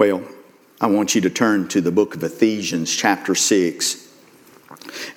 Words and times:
Well, 0.00 0.22
I 0.80 0.86
want 0.86 1.14
you 1.14 1.20
to 1.20 1.28
turn 1.28 1.68
to 1.68 1.82
the 1.82 1.92
book 1.92 2.14
of 2.14 2.24
Ephesians, 2.24 2.90
chapter 2.96 3.34
6. 3.34 4.08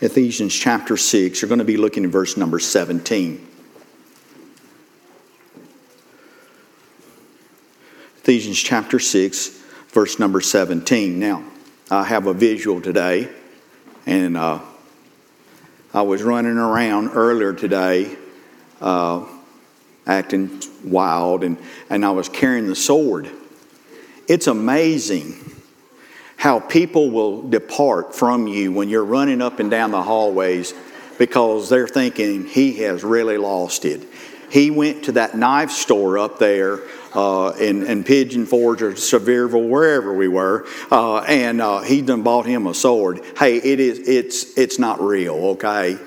Ephesians, 0.01 0.53
chapter 0.53 0.97
6. 0.97 1.41
You're 1.41 1.47
going 1.47 1.59
to 1.59 1.63
be 1.63 1.77
looking 1.77 2.03
at 2.03 2.09
verse 2.09 2.35
number 2.35 2.59
17. 2.59 3.47
Ephesians, 8.17 8.59
chapter 8.59 8.99
6, 8.99 9.47
verse 9.87 10.19
number 10.19 10.41
17. 10.41 11.17
Now, 11.17 11.45
I 11.89 12.03
have 12.03 12.27
a 12.27 12.33
visual 12.33 12.81
today, 12.81 13.29
and 14.05 14.35
uh, 14.35 14.59
I 15.93 16.01
was 16.01 16.23
running 16.23 16.57
around 16.57 17.11
earlier 17.13 17.53
today 17.53 18.17
uh, 18.81 19.25
acting 20.05 20.61
wild, 20.83 21.45
and, 21.45 21.57
and 21.89 22.03
I 22.03 22.11
was 22.11 22.27
carrying 22.27 22.67
the 22.67 22.75
sword. 22.75 23.31
It's 24.27 24.47
amazing 24.47 25.39
how 26.37 26.59
people 26.59 27.09
will 27.09 27.47
depart 27.47 28.15
from 28.15 28.47
you 28.47 28.71
when 28.71 28.89
you're 28.89 29.05
running 29.05 29.41
up 29.41 29.59
and 29.59 29.71
down 29.71 29.91
the 29.91 30.01
hallways 30.01 30.73
because 31.17 31.69
they're 31.69 31.87
thinking 31.87 32.45
he 32.45 32.79
has 32.79 33.03
really 33.03 33.37
lost 33.37 33.85
it. 33.85 34.01
He 34.49 34.69
went 34.69 35.05
to 35.05 35.13
that 35.13 35.35
knife 35.35 35.71
store 35.71 36.17
up 36.17 36.39
there 36.39 36.81
uh, 37.13 37.53
in, 37.59 37.85
in 37.85 38.03
Pigeon 38.03 38.45
Forge 38.45 38.81
or 38.81 38.91
Sevierville, 38.91 39.67
wherever 39.67 40.13
we 40.13 40.27
were, 40.27 40.67
uh, 40.91 41.19
and 41.19 41.61
uh, 41.61 41.81
he 41.81 42.01
done 42.01 42.23
bought 42.23 42.45
him 42.45 42.67
a 42.67 42.73
sword. 42.73 43.21
Hey, 43.37 43.57
it 43.57 43.79
is 43.79 43.99
it's 43.99 44.57
it's 44.57 44.79
not 44.79 45.01
real, 45.01 45.35
okay? 45.51 45.97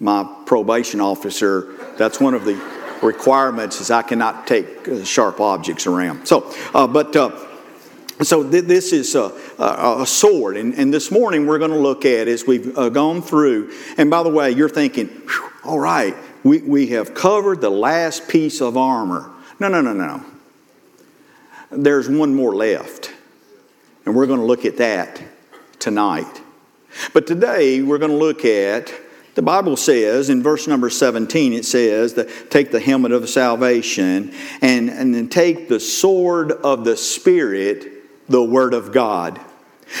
My 0.00 0.28
probation 0.46 1.00
officer, 1.00 1.74
that's 1.96 2.18
one 2.20 2.34
of 2.34 2.44
the 2.44 2.54
requirements 3.02 3.80
is 3.80 3.90
I 3.90 4.02
cannot 4.02 4.46
take 4.46 4.88
uh, 4.88 5.04
sharp 5.04 5.40
objects 5.40 5.86
around. 5.86 6.26
So, 6.26 6.52
uh, 6.74 6.86
but. 6.86 7.14
Uh, 7.14 7.48
so 8.20 8.48
th- 8.48 8.64
this 8.64 8.92
is 8.92 9.16
a, 9.16 9.32
a, 9.58 10.02
a 10.02 10.06
sword, 10.06 10.56
and, 10.56 10.74
and, 10.74 10.94
this 10.94 11.10
morning 11.10 11.44
we're 11.44 11.58
going 11.58 11.72
to 11.72 11.78
look 11.78 12.04
at 12.04 12.28
as 12.28 12.46
we've 12.46 12.72
gone 12.72 13.20
through. 13.20 13.72
And 13.96 14.10
by 14.10 14.22
the 14.22 14.28
way, 14.28 14.52
you're 14.52 14.68
thinking, 14.68 15.10
all 15.64 15.80
right, 15.80 16.14
we, 16.44 16.58
we 16.58 16.88
have 16.88 17.14
covered 17.14 17.60
the 17.60 17.70
last 17.70 18.28
piece 18.28 18.60
of 18.60 18.76
armor. 18.76 19.30
No, 19.58 19.68
no, 19.68 19.80
no, 19.80 19.92
no. 19.92 20.24
There's 21.70 22.08
one 22.08 22.34
more 22.34 22.54
left. 22.54 23.12
And 24.04 24.14
we're 24.14 24.26
going 24.26 24.40
to 24.40 24.46
look 24.46 24.64
at 24.64 24.78
that 24.78 25.22
tonight. 25.78 26.40
But 27.12 27.26
today 27.26 27.80
we're 27.82 27.98
going 27.98 28.10
to 28.10 28.16
look 28.16 28.44
at 28.44 28.92
the 29.34 29.42
Bible 29.42 29.76
says 29.76 30.28
in 30.28 30.42
verse 30.42 30.66
number 30.66 30.90
17, 30.90 31.52
it 31.52 31.64
says 31.64 32.14
that 32.14 32.50
take 32.50 32.70
the 32.70 32.80
helmet 32.80 33.12
of 33.12 33.28
salvation 33.28 34.34
and, 34.60 34.90
and 34.90 35.14
then 35.14 35.28
take 35.28 35.68
the 35.68 35.80
sword 35.80 36.52
of 36.52 36.84
the 36.84 36.96
Spirit, 36.96 38.28
the 38.28 38.42
Word 38.42 38.74
of 38.74 38.92
God. 38.92 39.40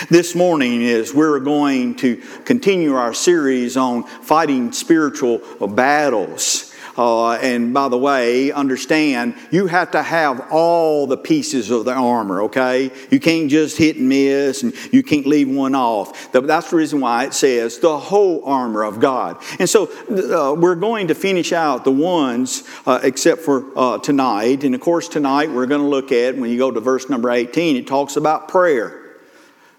This 0.08 0.34
morning 0.34 0.82
is 0.82 1.14
we're 1.14 1.40
going 1.40 1.96
to 1.96 2.16
continue 2.44 2.94
our 2.94 3.12
series 3.12 3.76
on 3.76 4.04
fighting 4.04 4.72
spiritual 4.72 5.38
battles. 5.66 6.71
Uh, 6.96 7.32
and 7.32 7.72
by 7.72 7.88
the 7.88 7.96
way, 7.96 8.52
understand 8.52 9.34
you 9.50 9.66
have 9.66 9.90
to 9.92 10.02
have 10.02 10.48
all 10.50 11.06
the 11.06 11.16
pieces 11.16 11.70
of 11.70 11.84
the 11.84 11.92
armor, 11.92 12.42
okay? 12.42 12.90
You 13.10 13.20
can't 13.20 13.50
just 13.50 13.78
hit 13.78 13.96
and 13.96 14.08
miss 14.08 14.62
and 14.62 14.74
you 14.92 15.02
can't 15.02 15.26
leave 15.26 15.48
one 15.48 15.74
off. 15.74 16.32
That's 16.32 16.70
the 16.70 16.76
reason 16.76 17.00
why 17.00 17.24
it 17.24 17.34
says 17.34 17.78
the 17.78 17.98
whole 17.98 18.44
armor 18.44 18.84
of 18.84 19.00
God. 19.00 19.42
And 19.58 19.68
so 19.68 19.84
uh, 20.10 20.54
we're 20.54 20.74
going 20.74 21.08
to 21.08 21.14
finish 21.14 21.52
out 21.52 21.84
the 21.84 21.92
ones 21.92 22.64
uh, 22.86 23.00
except 23.02 23.42
for 23.42 23.66
uh, 23.76 23.98
tonight. 23.98 24.64
And 24.64 24.74
of 24.74 24.80
course, 24.80 25.08
tonight 25.08 25.50
we're 25.50 25.66
going 25.66 25.80
to 25.80 25.86
look 25.86 26.12
at, 26.12 26.36
when 26.36 26.50
you 26.50 26.58
go 26.58 26.70
to 26.70 26.80
verse 26.80 27.08
number 27.08 27.30
18, 27.30 27.76
it 27.76 27.86
talks 27.86 28.16
about 28.16 28.48
prayer. 28.48 28.98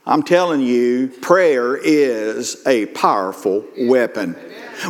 I'm 0.05 0.23
telling 0.23 0.61
you, 0.61 1.07
prayer 1.21 1.77
is 1.77 2.61
a 2.67 2.87
powerful 2.87 3.65
weapon. 3.77 4.35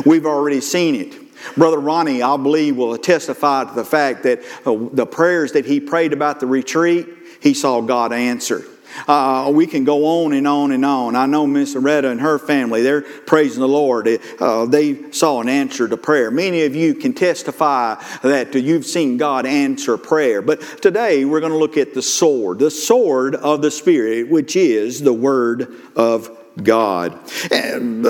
We've 0.04 0.26
already 0.26 0.60
seen 0.60 0.96
it. 0.96 1.23
Brother 1.56 1.78
Ronnie, 1.78 2.22
I 2.22 2.36
believe, 2.36 2.76
will 2.76 2.96
testify 2.98 3.64
to 3.64 3.74
the 3.74 3.84
fact 3.84 4.22
that 4.24 4.40
uh, 4.64 4.76
the 4.92 5.06
prayers 5.06 5.52
that 5.52 5.66
he 5.66 5.80
prayed 5.80 6.12
about 6.12 6.40
the 6.40 6.46
retreat, 6.46 7.08
he 7.40 7.54
saw 7.54 7.80
God 7.80 8.12
answer. 8.12 8.64
Uh, 9.08 9.50
we 9.52 9.66
can 9.66 9.84
go 9.84 10.24
on 10.24 10.32
and 10.32 10.46
on 10.46 10.70
and 10.70 10.84
on. 10.84 11.16
I 11.16 11.26
know 11.26 11.46
Miss 11.46 11.74
Loretta 11.74 12.10
and 12.10 12.20
her 12.20 12.38
family, 12.38 12.82
they're 12.82 13.02
praising 13.02 13.60
the 13.60 13.68
Lord. 13.68 14.08
Uh, 14.40 14.66
they 14.66 15.10
saw 15.10 15.40
an 15.40 15.48
answer 15.48 15.88
to 15.88 15.96
prayer. 15.96 16.30
Many 16.30 16.62
of 16.62 16.76
you 16.76 16.94
can 16.94 17.12
testify 17.12 18.00
that 18.22 18.54
you've 18.54 18.86
seen 18.86 19.16
God 19.16 19.46
answer 19.46 19.96
prayer. 19.96 20.42
But 20.42 20.60
today 20.80 21.24
we're 21.24 21.40
going 21.40 21.52
to 21.52 21.58
look 21.58 21.76
at 21.76 21.94
the 21.94 22.02
sword, 22.02 22.60
the 22.60 22.70
sword 22.70 23.34
of 23.34 23.62
the 23.62 23.70
Spirit, 23.70 24.28
which 24.28 24.54
is 24.54 25.00
the 25.00 25.12
Word 25.12 25.74
of 25.96 26.30
God. 26.62 27.18
And, 27.50 28.02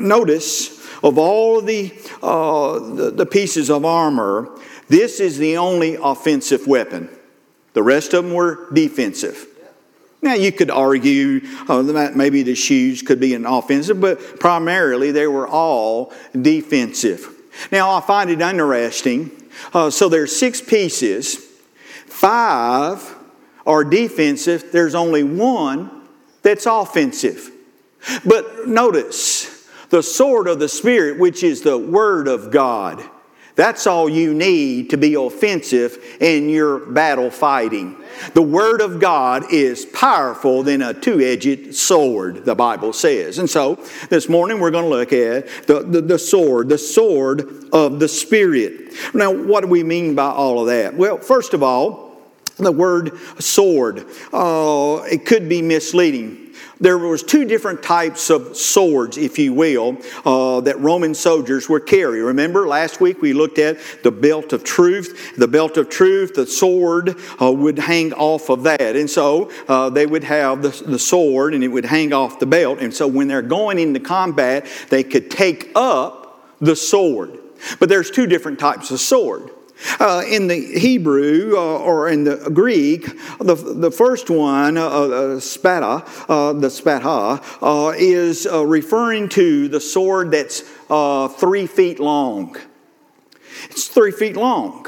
notice, 0.00 0.77
of 1.02 1.18
all 1.18 1.60
the, 1.60 1.92
uh, 2.22 2.78
the, 2.78 3.10
the 3.10 3.26
pieces 3.26 3.70
of 3.70 3.84
armor, 3.84 4.48
this 4.88 5.20
is 5.20 5.38
the 5.38 5.56
only 5.56 5.96
offensive 5.96 6.66
weapon. 6.66 7.08
The 7.74 7.82
rest 7.82 8.14
of 8.14 8.24
them 8.24 8.34
were 8.34 8.70
defensive. 8.72 9.46
Now, 10.20 10.34
you 10.34 10.50
could 10.50 10.70
argue 10.70 11.42
uh, 11.68 11.82
that 11.82 12.16
maybe 12.16 12.42
the 12.42 12.56
shoes 12.56 13.02
could 13.02 13.20
be 13.20 13.34
an 13.34 13.46
offensive, 13.46 14.00
but 14.00 14.40
primarily 14.40 15.12
they 15.12 15.28
were 15.28 15.46
all 15.46 16.12
defensive. 16.40 17.28
Now, 17.70 17.92
I 17.92 18.00
find 18.00 18.30
it 18.30 18.40
interesting. 18.40 19.30
Uh, 19.72 19.90
so 19.90 20.08
there's 20.08 20.34
six 20.34 20.60
pieces, 20.60 21.36
five 22.06 23.16
are 23.66 23.84
defensive, 23.84 24.72
there's 24.72 24.94
only 24.94 25.22
one 25.22 26.02
that's 26.42 26.66
offensive. 26.66 27.50
But 28.24 28.66
notice, 28.66 29.57
the 29.90 30.02
sword 30.02 30.46
of 30.48 30.58
the 30.58 30.68
Spirit, 30.68 31.18
which 31.18 31.42
is 31.42 31.62
the 31.62 31.78
Word 31.78 32.28
of 32.28 32.50
God. 32.50 33.02
That's 33.58 33.88
all 33.88 34.08
you 34.08 34.34
need 34.34 34.90
to 34.90 34.96
be 34.96 35.14
offensive 35.14 35.98
in 36.20 36.48
your 36.48 36.78
battle 36.78 37.28
fighting. 37.28 37.96
The 38.32 38.42
Word 38.42 38.80
of 38.80 39.00
God 39.00 39.52
is 39.52 39.84
powerful 39.84 40.62
than 40.62 40.80
a 40.80 40.94
two 40.94 41.20
edged 41.20 41.74
sword, 41.74 42.44
the 42.44 42.54
Bible 42.54 42.92
says. 42.92 43.38
And 43.40 43.50
so 43.50 43.84
this 44.10 44.28
morning 44.28 44.60
we're 44.60 44.70
going 44.70 44.84
to 44.84 44.90
look 44.90 45.12
at 45.12 45.66
the, 45.66 45.80
the, 45.80 46.00
the, 46.00 46.18
sword, 46.20 46.68
the 46.68 46.78
sword 46.78 47.64
of 47.72 47.98
the 47.98 48.06
Spirit. 48.06 48.92
Now, 49.12 49.32
what 49.32 49.62
do 49.62 49.66
we 49.66 49.82
mean 49.82 50.14
by 50.14 50.30
all 50.30 50.60
of 50.60 50.68
that? 50.68 50.94
Well, 50.94 51.18
first 51.18 51.52
of 51.52 51.60
all, 51.60 52.08
the 52.58 52.70
word 52.70 53.18
sword, 53.40 54.04
uh, 54.32 55.02
it 55.10 55.26
could 55.26 55.48
be 55.48 55.62
misleading 55.62 56.47
there 56.80 56.98
was 56.98 57.22
two 57.22 57.44
different 57.44 57.82
types 57.82 58.30
of 58.30 58.56
swords, 58.56 59.16
if 59.16 59.38
you 59.38 59.52
will, 59.52 59.98
uh, 60.24 60.60
that 60.60 60.78
Roman 60.78 61.14
soldiers 61.14 61.68
were 61.68 61.80
carrying. 61.80 62.24
Remember, 62.24 62.68
last 62.68 63.00
week 63.00 63.20
we 63.20 63.32
looked 63.32 63.58
at 63.58 63.78
the 64.02 64.10
belt 64.10 64.52
of 64.52 64.64
truth. 64.64 65.36
The 65.36 65.48
belt 65.48 65.76
of 65.76 65.88
truth, 65.88 66.34
the 66.34 66.46
sword 66.46 67.16
uh, 67.40 67.52
would 67.52 67.78
hang 67.78 68.12
off 68.12 68.48
of 68.48 68.62
that. 68.64 68.96
And 68.96 69.10
so 69.10 69.50
uh, 69.66 69.90
they 69.90 70.06
would 70.06 70.24
have 70.24 70.62
the, 70.62 70.70
the 70.86 70.98
sword 70.98 71.54
and 71.54 71.64
it 71.64 71.68
would 71.68 71.84
hang 71.84 72.12
off 72.12 72.38
the 72.38 72.46
belt. 72.46 72.78
And 72.80 72.92
so 72.94 73.06
when 73.06 73.28
they're 73.28 73.42
going 73.42 73.78
into 73.78 74.00
combat, 74.00 74.66
they 74.88 75.02
could 75.02 75.30
take 75.30 75.72
up 75.74 76.56
the 76.60 76.76
sword. 76.76 77.38
But 77.80 77.88
there's 77.88 78.10
two 78.10 78.26
different 78.26 78.58
types 78.58 78.90
of 78.90 79.00
sword. 79.00 79.50
Uh, 80.00 80.24
in 80.28 80.48
the 80.48 80.78
Hebrew 80.78 81.54
uh, 81.56 81.78
or 81.78 82.08
in 82.08 82.24
the 82.24 82.50
Greek, 82.52 83.06
the, 83.38 83.54
the 83.54 83.90
first 83.90 84.28
one, 84.28 84.76
uh, 84.76 84.86
uh 84.86 85.40
spata, 85.40 86.04
uh, 86.28 86.52
the 86.52 86.68
spata, 86.68 87.40
uh, 87.62 87.92
is 87.96 88.46
referring 88.50 89.28
to 89.30 89.68
the 89.68 89.80
sword 89.80 90.32
that's 90.32 90.62
three 91.38 91.66
feet 91.66 92.00
long. 92.00 92.56
It's 93.70 93.86
three 93.86 94.12
feet 94.12 94.36
long. 94.36 94.86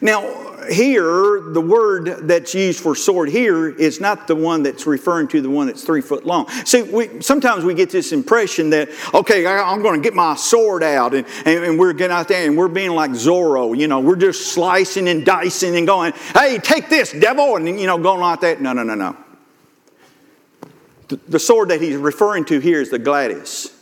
Now, 0.00 0.54
here, 0.70 1.40
the 1.40 1.60
word 1.60 2.28
that's 2.28 2.54
used 2.54 2.80
for 2.80 2.94
sword 2.94 3.28
here 3.28 3.68
is 3.68 4.00
not 4.00 4.26
the 4.26 4.36
one 4.36 4.62
that's 4.62 4.86
referring 4.86 5.28
to 5.28 5.40
the 5.40 5.50
one 5.50 5.66
that's 5.66 5.84
three 5.84 6.00
foot 6.00 6.24
long. 6.24 6.48
See, 6.64 6.82
we, 6.82 7.20
sometimes 7.20 7.64
we 7.64 7.74
get 7.74 7.90
this 7.90 8.12
impression 8.12 8.70
that, 8.70 8.88
okay, 9.12 9.46
I, 9.46 9.72
am 9.72 9.82
going 9.82 10.00
to 10.00 10.04
get 10.04 10.14
my 10.14 10.36
sword 10.36 10.82
out, 10.82 11.14
and, 11.14 11.26
and, 11.44 11.64
and, 11.64 11.78
we're 11.78 11.92
getting 11.92 12.14
out 12.14 12.28
there 12.28 12.46
and 12.46 12.56
we're 12.56 12.68
being 12.68 12.92
like 12.92 13.10
Zorro, 13.12 13.76
you 13.76 13.88
know, 13.88 14.00
we're 14.00 14.16
just 14.16 14.52
slicing 14.52 15.08
and 15.08 15.24
dicing 15.24 15.76
and 15.76 15.86
going, 15.86 16.12
hey, 16.34 16.58
take 16.58 16.88
this, 16.88 17.12
devil, 17.12 17.56
and, 17.56 17.68
you 17.80 17.86
know, 17.86 17.98
going 17.98 18.20
like 18.20 18.40
that. 18.40 18.60
No, 18.60 18.72
no, 18.72 18.82
no, 18.82 18.94
no. 18.94 19.16
The, 21.08 21.16
the 21.28 21.38
sword 21.38 21.68
that 21.68 21.80
he's 21.80 21.96
referring 21.96 22.44
to 22.46 22.60
here 22.60 22.80
is 22.80 22.90
the 22.90 22.98
gladius. 22.98 23.72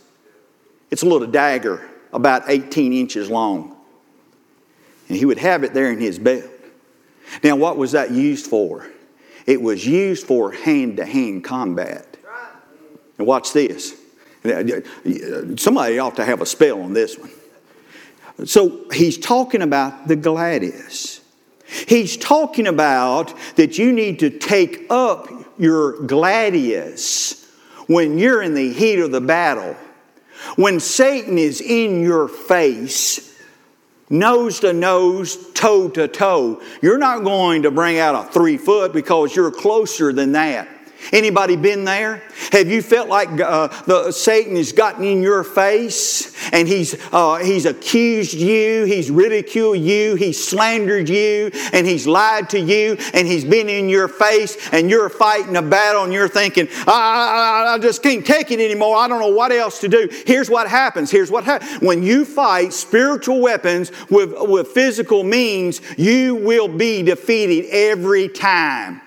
It's 0.91 1.03
a 1.03 1.05
little 1.05 1.27
dagger, 1.27 1.89
about 2.11 2.43
18 2.47 2.93
inches 2.93 3.29
long. 3.29 3.72
And 5.13 5.19
he 5.19 5.25
would 5.25 5.37
have 5.37 5.63
it 5.63 5.75
there 5.75 5.91
in 5.91 5.99
his 5.99 6.17
belt. 6.17 6.49
Now, 7.43 7.55
what 7.55 7.77
was 7.77 7.91
that 7.91 8.09
used 8.09 8.47
for? 8.47 8.87
It 9.45 9.61
was 9.61 9.85
used 9.85 10.25
for 10.25 10.51
hand 10.51 10.97
to 10.97 11.05
hand 11.05 11.43
combat. 11.43 12.17
And 13.19 13.27
watch 13.27 13.53
this. 13.53 13.95
Somebody 15.57 15.99
ought 15.99 16.15
to 16.15 16.25
have 16.25 16.41
a 16.41 16.47
spell 16.47 16.81
on 16.81 16.93
this 16.93 17.15
one. 17.19 17.29
So 18.45 18.85
he's 18.91 19.19
talking 19.19 19.61
about 19.61 20.07
the 20.07 20.15
gladius. 20.15 21.21
He's 21.87 22.17
talking 22.17 22.65
about 22.65 23.35
that 23.55 23.77
you 23.77 23.91
need 23.91 24.17
to 24.21 24.31
take 24.31 24.87
up 24.89 25.29
your 25.59 26.07
gladius 26.07 27.47
when 27.85 28.17
you're 28.17 28.41
in 28.41 28.55
the 28.55 28.73
heat 28.73 28.97
of 28.97 29.11
the 29.11 29.21
battle. 29.21 29.75
When 30.55 30.79
Satan 30.79 31.37
is 31.37 31.61
in 31.61 32.01
your 32.01 32.27
face, 32.27 33.29
nose 34.09 34.59
to 34.61 34.73
nose, 34.73 35.51
toe 35.53 35.89
to 35.89 36.07
toe, 36.07 36.61
you're 36.81 36.97
not 36.97 37.23
going 37.23 37.63
to 37.63 37.71
bring 37.71 37.99
out 37.99 38.15
a 38.15 38.31
three 38.31 38.57
foot 38.57 38.93
because 38.93 39.35
you're 39.35 39.51
closer 39.51 40.13
than 40.13 40.33
that. 40.33 40.67
Anybody 41.11 41.55
been 41.55 41.83
there? 41.83 42.23
Have 42.51 42.69
you 42.69 42.81
felt 42.81 43.09
like 43.09 43.29
uh, 43.39 43.67
the, 43.85 44.11
Satan 44.11 44.55
has 44.55 44.71
gotten 44.71 45.03
in 45.03 45.21
your 45.21 45.43
face 45.43 46.33
and 46.51 46.67
he's, 46.67 46.95
uh, 47.11 47.37
he's 47.37 47.65
accused 47.65 48.33
you, 48.33 48.85
he's 48.85 49.09
ridiculed 49.09 49.79
you, 49.79 50.15
he's 50.15 50.43
slandered 50.43 51.09
you, 51.09 51.51
and 51.71 51.87
he's 51.87 52.05
lied 52.05 52.49
to 52.51 52.59
you, 52.59 52.97
and 53.13 53.27
he's 53.27 53.45
been 53.45 53.69
in 53.69 53.89
your 53.89 54.07
face, 54.07 54.57
and 54.71 54.89
you're 54.89 55.09
fighting 55.09 55.55
a 55.55 55.61
battle, 55.61 56.03
and 56.03 56.13
you're 56.13 56.27
thinking, 56.27 56.67
I, 56.87 57.65
I, 57.67 57.73
I 57.73 57.79
just 57.79 58.03
can't 58.03 58.25
take 58.25 58.51
it 58.51 58.59
anymore. 58.59 58.97
I 58.97 59.07
don't 59.07 59.19
know 59.19 59.27
what 59.29 59.51
else 59.51 59.79
to 59.79 59.87
do. 59.87 60.09
Here's 60.25 60.49
what 60.49 60.67
happens. 60.67 61.09
Here's 61.09 61.31
what 61.31 61.43
happens. 61.43 61.81
When 61.81 62.03
you 62.03 62.25
fight 62.25 62.73
spiritual 62.73 63.41
weapons 63.41 63.91
with, 64.09 64.33
with 64.37 64.67
physical 64.69 65.23
means, 65.23 65.81
you 65.97 66.35
will 66.35 66.67
be 66.67 67.03
defeated 67.03 67.69
every 67.71 68.29
time. 68.29 69.01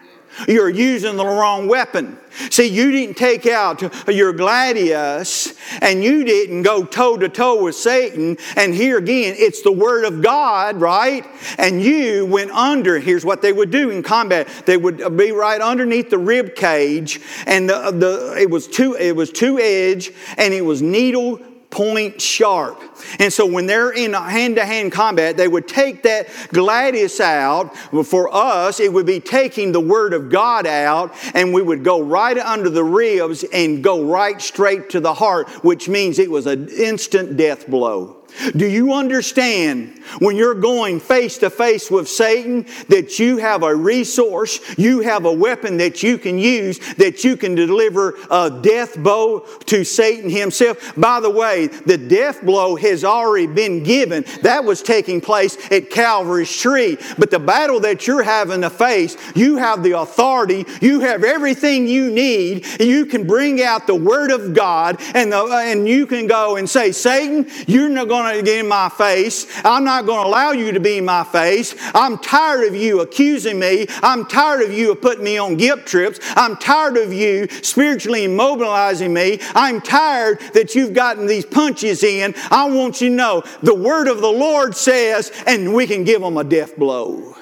You're 0.49 0.69
using 0.69 1.17
the 1.17 1.25
wrong 1.25 1.69
weapon. 1.69 2.19
See, 2.51 2.67
you 2.67 2.91
didn't 2.91 3.17
take 3.17 3.47
out 3.47 3.81
your 4.09 4.33
gladius 4.33 5.55
and 5.81 6.05
you 6.05 6.25
didn't 6.25 6.63
go 6.63 6.85
toe 6.85 7.17
to 7.17 7.29
toe 7.29 7.63
with 7.63 7.75
Satan. 7.75 8.37
And 8.57 8.75
here 8.75 8.99
again, 8.99 9.35
it's 9.39 9.63
the 9.63 9.73
Word 9.73 10.05
of 10.05 10.23
God, 10.23 10.81
right? 10.81 11.27
And 11.59 11.81
you 11.81 12.27
went 12.27 12.51
under. 12.51 12.99
Here's 12.99 13.25
what 13.25 13.41
they 13.41 13.53
would 13.53 13.71
do 13.71 13.91
in 13.91 14.03
combat 14.03 14.49
they 14.67 14.77
would 14.77 15.17
be 15.17 15.33
right 15.33 15.61
underneath 15.61 16.11
the 16.11 16.19
rib 16.19 16.55
cage, 16.55 17.21
and 17.47 17.69
the, 17.69 17.91
the, 17.91 18.37
it 18.39 18.51
was 18.51 18.67
two, 18.67 18.95
it 18.95 19.15
was 19.15 19.31
two 19.31 19.59
edge, 19.59 20.13
and 20.37 20.53
it 20.53 20.65
was 20.65 20.83
needle 20.83 21.41
point 21.77 22.23
sharp. 22.23 22.83
And 23.19 23.31
so 23.31 23.45
when 23.45 23.67
they're 23.67 23.93
in 23.93 24.15
hand 24.15 24.57
to 24.57 24.65
hand 24.65 24.93
combat, 24.93 25.37
they 25.37 25.47
would 25.47 25.69
take 25.69 26.05
that 26.05 26.27
gladius 26.49 27.21
out. 27.21 27.77
For 28.07 28.35
us, 28.35 28.81
it 28.81 28.91
would 28.91 29.05
be 29.05 29.21
taking 29.21 29.73
the 29.73 29.81
Word 29.81 30.15
of 30.15 30.31
God 30.31 30.67
out, 30.67 31.15
and 31.35 31.53
we 31.53 31.61
would 31.61 31.85
go 31.85 32.01
right 32.01 32.39
under 32.39 32.71
the 32.71 32.83
ribs 32.83 33.45
and 33.53 33.85
go 33.85 34.05
right 34.05 34.41
straight 34.41 34.89
to 34.91 35.01
the 35.01 35.13
heart, 35.13 35.51
which 35.63 35.87
means 35.87 36.19
it 36.19 36.31
was 36.31 36.47
an 36.47 36.69
instant 36.71 37.37
death 37.37 37.67
blow. 37.69 38.17
Do 38.55 38.67
you 38.67 38.93
understand 38.93 40.01
when 40.19 40.37
you're 40.37 40.55
going 40.55 41.01
face 41.01 41.39
to 41.39 41.51
face 41.51 41.91
with 41.91 42.09
Satan 42.09 42.67
that 42.89 43.19
you 43.19 43.39
have 43.39 43.63
a 43.63 43.75
resource, 43.75 44.61
you 44.79 45.01
have 45.01 45.25
a 45.25 45.33
weapon 45.33 45.79
that 45.79 46.03
you 46.03 46.19
can 46.19 46.39
use, 46.39 46.79
that 46.95 47.25
you 47.25 47.37
can 47.37 47.55
deliver 47.55 48.17
a 48.31 48.51
death 48.51 48.97
blow 48.99 49.41
to 49.67 49.85
Satan 49.85 50.31
himself? 50.31 50.95
By 50.97 51.21
the 51.21 51.31
way, 51.31 51.67
the 51.67 51.99
death 51.99 52.43
blow 52.43 52.77
has 52.77 53.05
already 53.05 53.47
been 53.47 53.83
given. 53.83 54.25
That 54.43 54.65
was 54.65 54.83
taking 54.83 55.21
place 55.21 55.57
at 55.71 55.91
Calvary's 55.91 56.55
tree. 56.55 56.99
But 57.19 57.31
the 57.31 57.39
battle 57.39 57.81
that 57.81 58.07
you're 58.07 58.23
having 58.23 58.63
to 58.63 58.71
face, 58.71 59.17
you 59.35 59.57
have 59.57 59.83
the 59.83 59.99
authority, 59.99 60.67
you 60.81 61.01
have 61.01 61.25
everything 61.25 61.87
you 61.87 62.11
need. 62.11 62.67
You 62.81 63.07
can 63.07 63.27
bring 63.27 63.63
out 63.63 63.87
the 63.87 63.95
Word 63.95 64.31
of 64.31 64.55
God 64.55 65.01
and, 65.15 65.33
the, 65.33 65.45
and 65.47 65.89
you 65.89 66.07
can 66.07 66.27
go 66.27 66.57
and 66.57 66.69
say, 66.69 66.93
Satan, 66.93 67.49
you're 67.67 67.89
not 67.89 68.09
going 68.09 68.26
to 68.35 68.43
get 68.43 68.59
in 68.59 68.69
my 68.69 68.89
face. 68.89 69.47
I'm 69.65 69.85
not 69.85 70.07
going 70.07 70.23
to 70.23 70.29
allow 70.29 70.53
you 70.53 70.73
to 70.73 70.81
be 70.81 70.99
in 70.99 71.05
my 71.05 71.25
face. 71.25 71.75
I'm 71.95 72.19
tired 72.19 72.67
of 72.67 72.75
you 72.75 73.01
accusing 73.01 73.59
me. 73.59 73.87
I'm 74.03 74.27
tired 74.27 74.63
of 74.63 74.73
you 74.73 74.95
putting 74.95 75.25
me 75.25 75.39
on 75.39 75.57
guilt 75.57 75.87
trips. 75.87 76.19
I'm 76.35 76.57
tired 76.57 76.97
of 76.97 77.13
you 77.13 77.49
spiritually 77.63 78.27
immobilizing 78.27 79.13
me. 79.13 79.39
I'm 79.55 79.81
tired 79.81 80.41
that 80.55 80.75
you've 80.75 80.95
gotten 80.95 81.27
these 81.27 81.45
punches 81.45 82.03
in. 82.03 82.35
I 82.51 82.69
want 82.69 83.01
you 83.01 83.11
to 83.11 83.15
know 83.15 83.43
the 83.63 83.75
word 83.75 84.09
of 84.09 84.21
the 84.21 84.33
Lord 84.33 84.77
says, 84.77 85.31
and 85.47 85.73
we 85.75 85.87
can 85.87 86.05
give 86.05 86.21
them 86.23 86.37
a 86.37 86.45
death 86.45 86.77
blow. 86.77 87.37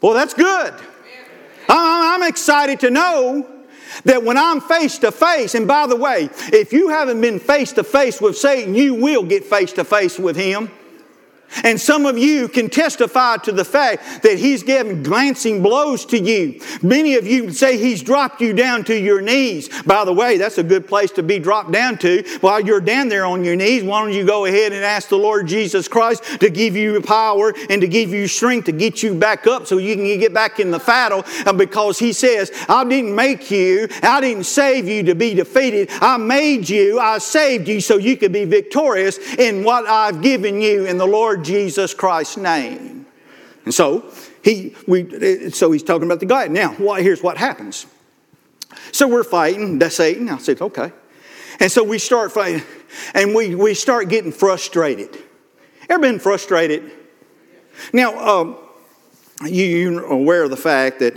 Well, 0.00 0.14
that's 0.14 0.34
good. 0.34 0.74
I'm 1.68 2.22
excited 2.22 2.80
to 2.80 2.90
know 2.90 3.46
that 4.04 4.22
when 4.22 4.36
I'm 4.36 4.60
face 4.60 4.98
to 4.98 5.12
face, 5.12 5.54
and 5.54 5.66
by 5.66 5.86
the 5.86 5.96
way, 5.96 6.28
if 6.52 6.72
you 6.72 6.88
haven't 6.88 7.20
been 7.20 7.38
face 7.38 7.72
to 7.72 7.84
face 7.84 8.20
with 8.20 8.36
Satan, 8.36 8.74
you 8.74 8.94
will 8.94 9.22
get 9.22 9.44
face 9.44 9.72
to 9.74 9.84
face 9.84 10.18
with 10.18 10.36
him. 10.36 10.70
And 11.64 11.80
some 11.80 12.06
of 12.06 12.18
you 12.18 12.48
can 12.48 12.68
testify 12.70 13.36
to 13.38 13.52
the 13.52 13.64
fact 13.64 14.22
that 14.22 14.38
He's 14.38 14.62
given 14.62 15.02
glancing 15.02 15.62
blows 15.62 16.04
to 16.06 16.18
you. 16.18 16.60
Many 16.82 17.16
of 17.16 17.26
you 17.26 17.50
say 17.52 17.76
He's 17.76 18.02
dropped 18.02 18.40
you 18.40 18.52
down 18.52 18.84
to 18.84 18.98
your 18.98 19.20
knees. 19.20 19.68
By 19.82 20.04
the 20.04 20.12
way, 20.12 20.36
that's 20.36 20.58
a 20.58 20.62
good 20.62 20.86
place 20.86 21.10
to 21.12 21.22
be 21.22 21.38
dropped 21.38 21.72
down 21.72 21.98
to. 21.98 22.22
While 22.40 22.60
you're 22.60 22.80
down 22.80 23.08
there 23.08 23.24
on 23.24 23.44
your 23.44 23.56
knees, 23.56 23.82
why 23.82 24.02
don't 24.02 24.12
you 24.12 24.24
go 24.24 24.46
ahead 24.46 24.72
and 24.72 24.84
ask 24.84 25.08
the 25.08 25.16
Lord 25.16 25.46
Jesus 25.46 25.88
Christ 25.88 26.24
to 26.40 26.50
give 26.50 26.76
you 26.76 27.00
power 27.00 27.52
and 27.70 27.80
to 27.80 27.88
give 27.88 28.10
you 28.10 28.26
strength 28.26 28.64
to 28.66 28.72
get 28.72 29.02
you 29.02 29.14
back 29.14 29.46
up 29.46 29.66
so 29.66 29.78
you 29.78 29.94
can 29.96 30.04
get 30.18 30.34
back 30.34 30.60
in 30.60 30.70
the 30.70 30.78
battle? 30.78 31.24
Uh, 31.46 31.52
because 31.52 31.98
He 31.98 32.12
says, 32.12 32.50
I 32.68 32.84
didn't 32.84 33.14
make 33.14 33.50
you, 33.50 33.88
I 34.02 34.20
didn't 34.20 34.44
save 34.44 34.88
you 34.88 35.02
to 35.04 35.14
be 35.14 35.34
defeated. 35.34 35.90
I 36.00 36.16
made 36.16 36.68
you, 36.68 36.98
I 36.98 37.18
saved 37.18 37.68
you 37.68 37.80
so 37.80 37.96
you 37.96 38.16
could 38.16 38.32
be 38.32 38.44
victorious 38.44 39.18
in 39.34 39.64
what 39.64 39.86
I've 39.86 40.22
given 40.22 40.60
you 40.60 40.84
in 40.86 40.98
the 40.98 41.06
Lord 41.06 41.41
Jesus 41.42 41.94
Christ's 41.94 42.36
name. 42.36 43.06
And 43.64 43.72
so 43.72 44.10
he, 44.42 44.74
we, 44.86 45.50
so 45.50 45.70
he's 45.70 45.82
talking 45.82 46.04
about 46.04 46.20
the 46.20 46.26
guy. 46.26 46.48
Now, 46.48 46.72
here's 46.94 47.22
what 47.22 47.36
happens. 47.36 47.86
So 48.90 49.06
we're 49.06 49.24
fighting 49.24 49.78
that's 49.78 49.96
Satan. 49.96 50.28
I 50.28 50.38
said, 50.38 50.60
okay. 50.60 50.92
And 51.60 51.70
so 51.70 51.84
we 51.84 51.98
start 51.98 52.32
fighting, 52.32 52.62
and 53.14 53.34
we, 53.34 53.54
we 53.54 53.74
start 53.74 54.08
getting 54.08 54.32
frustrated. 54.32 55.16
Ever 55.88 56.02
been 56.02 56.18
frustrated? 56.18 56.90
Now, 57.92 58.18
um, 58.18 58.58
you, 59.44 59.64
you're 59.64 60.04
aware 60.04 60.42
of 60.42 60.50
the 60.50 60.56
fact 60.56 60.98
that 61.00 61.16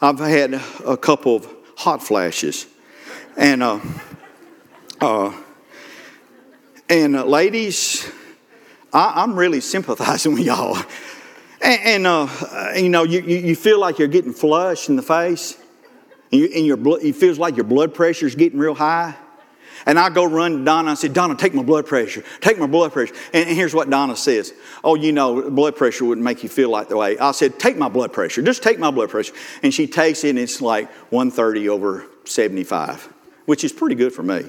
I've 0.00 0.18
had 0.18 0.54
a 0.84 0.96
couple 0.96 1.36
of 1.36 1.48
hot 1.76 2.02
flashes. 2.02 2.66
And, 3.36 3.62
uh, 3.62 3.80
uh, 5.00 5.32
and 6.88 7.16
uh, 7.16 7.24
ladies, 7.24 8.10
I, 8.96 9.22
am 9.22 9.36
really 9.36 9.60
sympathizing 9.60 10.32
with 10.34 10.44
y'all. 10.44 10.76
And, 11.60 11.80
and 11.84 12.06
uh, 12.06 12.72
you 12.74 12.88
know, 12.88 13.04
you, 13.04 13.20
you 13.20 13.54
feel 13.54 13.78
like 13.78 13.98
you're 13.98 14.08
getting 14.08 14.32
flushed 14.32 14.88
in 14.88 14.96
the 14.96 15.02
face, 15.02 15.58
and, 16.32 16.40
you, 16.40 16.50
and 16.54 16.66
your 16.66 16.76
blood, 16.76 17.02
it 17.02 17.14
feels 17.14 17.38
like 17.38 17.56
your 17.56 17.64
blood 17.64 17.94
pressure 17.94 18.26
is 18.26 18.34
getting 18.34 18.58
real 18.58 18.74
high. 18.74 19.14
And 19.84 19.98
I 19.98 20.08
go 20.08 20.24
run 20.24 20.58
to 20.58 20.64
Donna. 20.64 20.92
I 20.92 20.94
said, 20.94 21.12
Donna, 21.12 21.36
take 21.36 21.54
my 21.54 21.62
blood 21.62 21.86
pressure. 21.86 22.24
Take 22.40 22.58
my 22.58 22.66
blood 22.66 22.92
pressure. 22.92 23.14
And, 23.32 23.46
and 23.48 23.56
here's 23.56 23.74
what 23.74 23.88
Donna 23.88 24.16
says. 24.16 24.52
Oh, 24.82 24.94
you 24.94 25.12
know, 25.12 25.50
blood 25.50 25.76
pressure 25.76 26.06
wouldn't 26.06 26.24
make 26.24 26.42
you 26.42 26.48
feel 26.48 26.70
like 26.70 26.88
the 26.88 26.96
way. 26.96 27.18
I 27.18 27.30
said, 27.32 27.60
take 27.60 27.76
my 27.76 27.88
blood 27.88 28.12
pressure. 28.12 28.42
Just 28.42 28.62
take 28.62 28.78
my 28.78 28.90
blood 28.90 29.10
pressure. 29.10 29.34
And 29.62 29.72
she 29.72 29.86
takes 29.86 30.24
it, 30.24 30.30
and 30.30 30.38
it's 30.38 30.60
like 30.60 30.90
130 31.12 31.68
over 31.68 32.06
75, 32.24 33.12
which 33.44 33.62
is 33.62 33.72
pretty 33.72 33.94
good 33.94 34.12
for 34.12 34.22
me. 34.22 34.44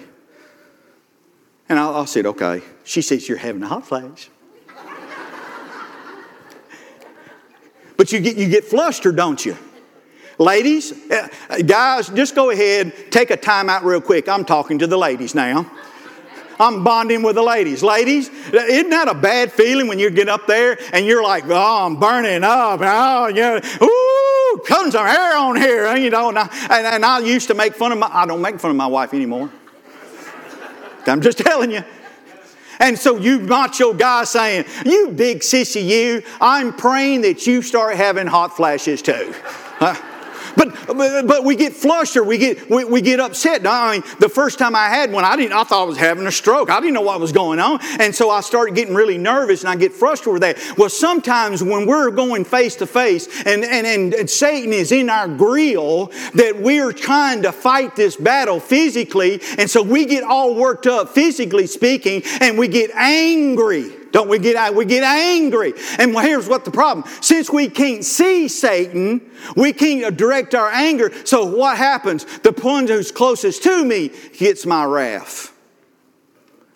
And 1.70 1.78
I, 1.78 1.92
I 1.92 2.06
said, 2.06 2.26
okay. 2.26 2.62
She 2.86 3.02
says, 3.02 3.28
you're 3.28 3.38
having 3.38 3.62
a 3.62 3.68
hot 3.68 3.86
flash. 3.86 4.30
But 7.98 8.12
you 8.12 8.20
get, 8.20 8.38
you 8.38 8.48
get 8.48 8.64
flustered, 8.64 9.16
don't 9.16 9.44
you? 9.44 9.58
Ladies, 10.40 10.94
uh, 11.10 11.28
guys, 11.66 12.10
just 12.10 12.36
go 12.36 12.52
ahead, 12.52 12.94
take 13.10 13.32
a 13.32 13.38
time 13.38 13.70
out 13.70 13.84
real 13.84 14.00
quick. 14.00 14.30
I'm 14.30 14.46
talking 14.46 14.80
to 14.80 14.88
the 14.88 14.98
ladies 14.98 15.34
now. 15.34 15.70
I'm 16.60 16.84
bonding 16.84 17.24
with 17.24 17.36
the 17.36 17.44
ladies. 17.44 17.84
Ladies, 17.84 18.30
isn't 18.52 18.90
that 18.90 19.08
a 19.08 19.14
bad 19.14 19.52
feeling 19.52 19.88
when 19.88 20.00
you 20.00 20.10
get 20.10 20.30
up 20.30 20.48
there 20.48 20.78
and 20.94 21.06
you're 21.06 21.24
like, 21.24 21.44
oh, 21.48 21.86
I'm 21.86 22.00
burning 22.00 22.44
up. 22.44 22.80
Oh, 22.82 23.28
yeah. 23.28 23.60
Ooh, 23.82 24.62
cutting 24.66 24.92
some 24.92 25.06
hair 25.06 25.38
on 25.38 25.56
here. 25.56 25.96
You 25.96 26.10
know, 26.10 26.30
and 26.30 26.40
I, 26.40 26.50
and, 26.72 26.88
and 26.88 27.06
I 27.06 27.20
used 27.20 27.48
to 27.50 27.54
make 27.54 27.76
fun 27.76 27.92
of 27.92 28.00
my, 28.00 28.10
I 28.12 28.26
don't 28.26 28.42
make 28.42 28.60
fun 28.60 28.72
of 28.72 28.78
my 28.78 28.88
wife 28.88 29.14
anymore. 29.14 29.52
I'm 31.06 31.22
just 31.22 31.38
telling 31.46 31.72
you. 31.72 31.84
And 32.80 32.98
so 32.98 33.18
you 33.18 33.40
macho 33.40 33.94
guy 33.94 34.24
saying, 34.24 34.66
You 34.86 35.10
big 35.10 35.40
sissy, 35.40 35.86
you, 35.88 36.24
I'm 36.40 36.74
praying 36.74 37.22
that 37.22 37.48
you 37.48 37.62
start 37.62 37.96
having 37.96 38.28
hot 38.28 38.56
flashes 38.56 39.02
too. 39.02 39.34
Uh, 39.80 39.96
But, 40.58 40.76
but, 40.88 41.28
but 41.28 41.44
we 41.44 41.56
get 41.56 41.74
flushed 41.74 42.18
or 42.18 42.24
we 42.24 42.40
get, 42.40 42.70
we, 42.70 42.84
we 42.84 43.02
get 43.02 43.20
upset. 43.20 43.66
I 43.66 43.94
mean, 43.94 44.04
the 44.20 44.28
first 44.28 44.58
time 44.58 44.76
I 44.76 44.90
had 44.90 45.12
one, 45.12 45.24
I, 45.24 45.36
didn't, 45.36 45.54
I 45.54 45.64
thought 45.64 45.84
I 45.84 45.86
was 45.86 45.98
having 45.98 46.26
a 46.26 46.32
stroke. 46.32 46.72
I 46.72 46.80
didn't 46.80 46.96
know 46.96 47.02
what 47.02 47.20
was 47.20 47.32
going 47.32 47.60
on. 47.60 47.80
And 48.00 48.14
so 48.14 48.32
I 48.32 48.42
started 48.42 48.74
getting 48.74 48.96
really 48.96 49.20
nervous 49.20 49.62
and 49.62 49.70
I 49.70 49.76
get 49.76 49.94
frustrated 49.94 50.34
with 50.34 50.42
that. 50.42 50.78
Well, 50.78 50.90
sometimes 50.90 51.64
when 51.64 51.86
we're 51.86 52.10
going 52.10 52.44
face 52.44 52.76
to 52.78 52.88
face 52.88 53.28
and, 53.46 53.64
and, 53.64 54.14
and 54.14 54.30
Satan 54.30 54.74
is 54.74 54.92
in 54.92 55.10
our 55.10 55.28
grill, 55.28 56.08
that 56.34 56.58
we're 56.60 56.92
trying 56.92 57.44
to 57.44 57.52
fight 57.52 57.96
this 57.96 58.16
battle 58.16 58.60
physically. 58.60 59.42
And 59.60 59.70
so 59.70 59.84
we 59.84 60.06
get 60.06 60.24
all 60.24 60.56
worked 60.56 60.88
up, 60.88 61.10
physically 61.10 61.68
speaking, 61.68 62.24
and 62.42 62.58
we 62.58 62.68
get 62.68 62.90
angry 62.96 63.97
Don't 64.18 64.30
we 64.30 64.40
get 64.40 64.74
we 64.74 64.86
get 64.86 65.04
angry? 65.04 65.76
And 66.00 66.18
here's 66.18 66.50
what 66.50 66.66
the 66.66 66.72
problem: 66.72 67.08
since 67.22 67.52
we 67.52 67.70
can't 67.70 68.04
see 68.04 68.48
Satan, 68.48 69.22
we 69.56 69.74
can't 69.74 70.18
direct 70.18 70.56
our 70.56 70.72
anger. 70.72 71.12
So 71.24 71.46
what 71.46 71.78
happens? 71.78 72.26
The 72.40 72.52
one 72.52 72.88
who's 72.88 73.12
closest 73.12 73.62
to 73.62 73.86
me 73.86 74.10
gets 74.36 74.66
my 74.66 74.86
wrath. 74.86 75.54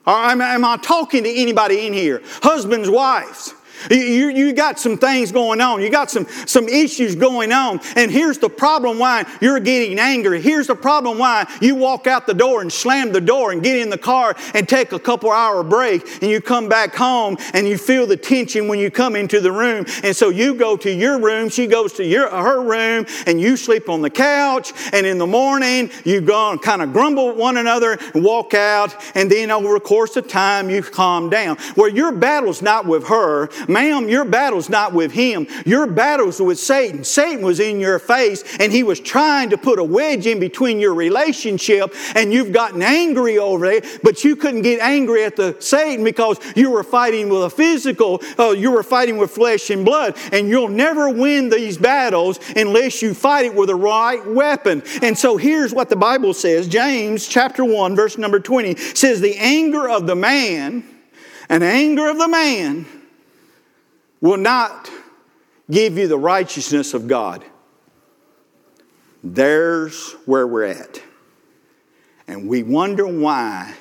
Or 0.06 0.14
am, 0.14 0.40
am 0.40 0.64
I 0.64 0.78
talking 0.78 1.24
to 1.24 1.30
anybody 1.32 1.88
in 1.88 1.94
here? 1.94 2.22
Husbands, 2.44 2.92
wives. 2.92 3.56
You, 3.90 4.30
you 4.30 4.54
got 4.54 4.80
some 4.80 4.98
things 4.98 5.32
going 5.32 5.62
on. 5.62 5.82
You 5.82 5.90
got 5.90 6.12
some, 6.12 6.28
some 6.46 6.68
issues 6.68 7.16
going 7.16 7.52
on. 7.52 7.80
And 7.96 8.12
here's 8.12 8.38
the 8.38 8.50
problem 8.50 9.00
why 9.00 9.26
you're 9.42 9.60
getting 9.60 10.00
angry. 10.00 10.42
Here's 10.42 10.68
the 10.68 10.76
problem 10.76 11.18
why 11.18 11.48
you 11.62 11.76
walk 11.76 12.08
out 12.08 12.28
the 12.28 12.34
door 12.34 12.62
and 12.62 12.72
slam 12.72 13.12
the 13.12 13.22
door 13.22 13.52
and 13.52 13.64
get 13.64 13.78
in 13.78 13.90
the 13.90 13.98
car 13.98 14.36
and 14.54 14.68
take 14.68 14.92
a 14.92 15.00
couple 15.00 15.32
hour 15.32 15.64
break 15.64 16.22
and 16.22 16.30
you 16.30 16.42
come 16.42 16.70
back 16.70 16.96
home 16.96 17.38
and 17.54 17.68
you 17.68 17.78
feel 17.78 18.06
the 18.06 18.18
tension 18.18 18.68
when 18.68 18.80
you 18.80 18.92
come 18.92 19.16
into 19.16 19.40
the 19.40 19.52
room. 19.52 19.86
And 20.04 20.16
so 20.16 20.30
you 20.30 20.56
go 20.56 20.78
to 20.78 20.92
your 20.92 21.20
room, 21.20 21.50
she 21.50 21.68
goes 21.68 21.94
to 21.94 22.06
your, 22.06 22.30
her 22.30 22.62
room, 22.62 23.06
and 23.26 23.40
you 23.40 23.58
sleep 23.58 23.90
on 23.90 24.02
the 24.02 24.10
couch. 24.10 24.74
And 24.94 25.06
in 25.06 25.18
the 25.18 25.28
morning, 25.28 25.90
you 26.04 26.22
go 26.22 26.52
and 26.52 26.62
kind 26.62 26.82
of 26.82 26.94
grumble 26.94 27.30
at 27.30 27.36
one 27.36 27.58
another 27.58 27.98
and 28.14 28.24
walk 28.24 28.54
out. 28.54 28.96
And 29.16 29.32
then 29.32 29.52
over 29.52 29.74
the 29.74 29.80
course 29.80 30.16
of 30.18 30.28
time, 30.28 30.70
you 30.70 30.84
calm 30.84 31.30
down. 31.30 31.58
Where 31.76 31.90
your 31.90 32.12
battle's 32.12 32.62
not 32.62 32.86
with 32.86 33.08
her, 33.08 33.50
Ma'am, 33.72 34.10
your 34.10 34.25
battle's 34.25 34.70
not 34.70 34.94
with 34.94 35.12
him. 35.12 35.48
Your 35.66 35.88
battle's 35.88 36.42
with 36.42 36.60
Satan. 36.60 37.04
Satan 37.04 37.44
was 37.44 37.60
in 37.60 37.80
your 37.80 38.00
face 38.00 38.44
and 38.60 38.72
he 38.72 38.84
was 38.84 39.00
trying 39.00 39.50
to 39.51 39.58
put 39.58 39.80
a 39.80 39.84
wedge 39.84 40.28
in 40.28 40.40
between 40.40 40.80
your 40.80 40.94
relationship 40.94 41.94
and 42.16 42.34
you've 42.34 42.51
gotten 42.51 42.82
angry 42.82 43.38
over 43.38 43.66
it, 43.66 44.00
but 44.04 44.24
you 44.24 44.36
couldn't 44.36 44.62
get 44.62 44.80
angry 44.80 45.24
at 45.24 45.36
the 45.36 45.56
Satan 45.60 46.04
because 46.04 46.38
you 46.56 46.70
were 46.70 46.84
fighting 46.84 47.30
with 47.30 47.44
a 47.44 47.50
physical, 47.50 48.22
uh, 48.38 48.51
you 48.51 48.72
were 48.72 48.84
fighting 48.84 49.18
with 49.18 49.32
flesh 49.32 49.70
and 49.70 49.86
blood. 49.86 50.18
And 50.32 50.50
you'll 50.50 50.70
never 50.70 51.10
win 51.10 51.50
these 51.50 51.78
battles 51.78 52.40
unless 52.56 53.01
you 53.01 53.13
fight 53.13 53.46
it 53.46 53.56
with 53.56 53.68
the 53.68 53.75
right 53.75 54.25
weapon. 54.25 54.84
And 55.01 55.18
so 55.18 55.38
here's 55.38 55.74
what 55.74 55.90
the 55.90 55.96
Bible 55.96 56.34
says 56.34 56.68
James 56.68 57.28
chapter 57.28 57.63
1, 57.63 57.96
verse 57.96 58.18
number 58.18 58.40
20 58.40 58.75
says, 58.75 59.22
The 59.22 59.38
anger 59.38 59.90
of 59.90 60.08
the 60.08 60.16
man, 60.16 60.84
an 61.50 61.63
anger 61.63 62.10
of 62.10 62.18
the 62.18 62.28
man, 62.28 62.86
will 64.22 64.38
not 64.38 64.90
give 65.70 65.98
you 65.98 66.08
the 66.08 66.18
righteousness 66.18 66.94
of 66.94 67.08
God. 67.08 67.44
There's 69.24 70.13
where 70.25 70.48
we're 70.48 70.66
at. 70.66 71.01
And 72.28 72.48
we 72.48 72.63
wonder 72.63 73.06
why 73.06 73.74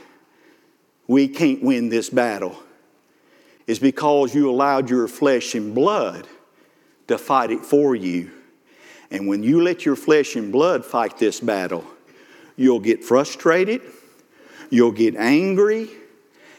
we 1.07 1.29
can't 1.29 1.63
win 1.63 1.89
this 1.89 2.11
battle. 2.11 2.57
Is 3.67 3.79
because 3.79 4.35
you 4.35 4.51
allowed 4.51 4.91
your 4.91 5.07
flesh 5.07 5.55
and 5.55 5.75
blood 5.75 6.27
to 7.07 7.19
fight 7.19 7.51
it 7.51 7.65
for 7.65 7.95
you. 7.95 8.31
And 9.11 9.29
when 9.29 9.43
you 9.43 9.63
let 9.63 9.85
your 9.85 9.97
flesh 9.97 10.35
and 10.37 10.51
blood 10.51 10.85
fight 10.85 11.19
this 11.19 11.41
battle, 11.41 11.85
you'll 12.57 12.81
get 12.81 13.05
frustrated, 13.05 13.83
you'll 14.71 14.93
get 14.93 15.17
angry, 15.17 15.89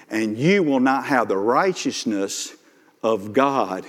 and 0.10 0.38
you 0.38 0.64
will 0.64 0.80
not 0.80 1.06
have 1.06 1.28
the 1.28 1.38
righteousness 1.38 2.54
of 3.04 3.34
God. 3.34 3.86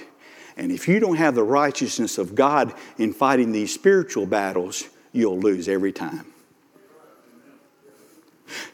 And 0.57 0.71
if 0.71 0.88
you 0.88 1.00
don't 1.00 1.16
have 1.16 1.35
the 1.35 1.42
righteousness 1.42 2.19
of 2.19 2.35
God 2.35 2.75
in 2.99 3.12
fighting 3.12 3.52
these 3.52 3.73
spiritual 3.73 4.26
battles, 4.26 4.85
you'll 5.12 5.38
lose 5.38 5.69
every 5.69 5.92
time. 5.92 6.26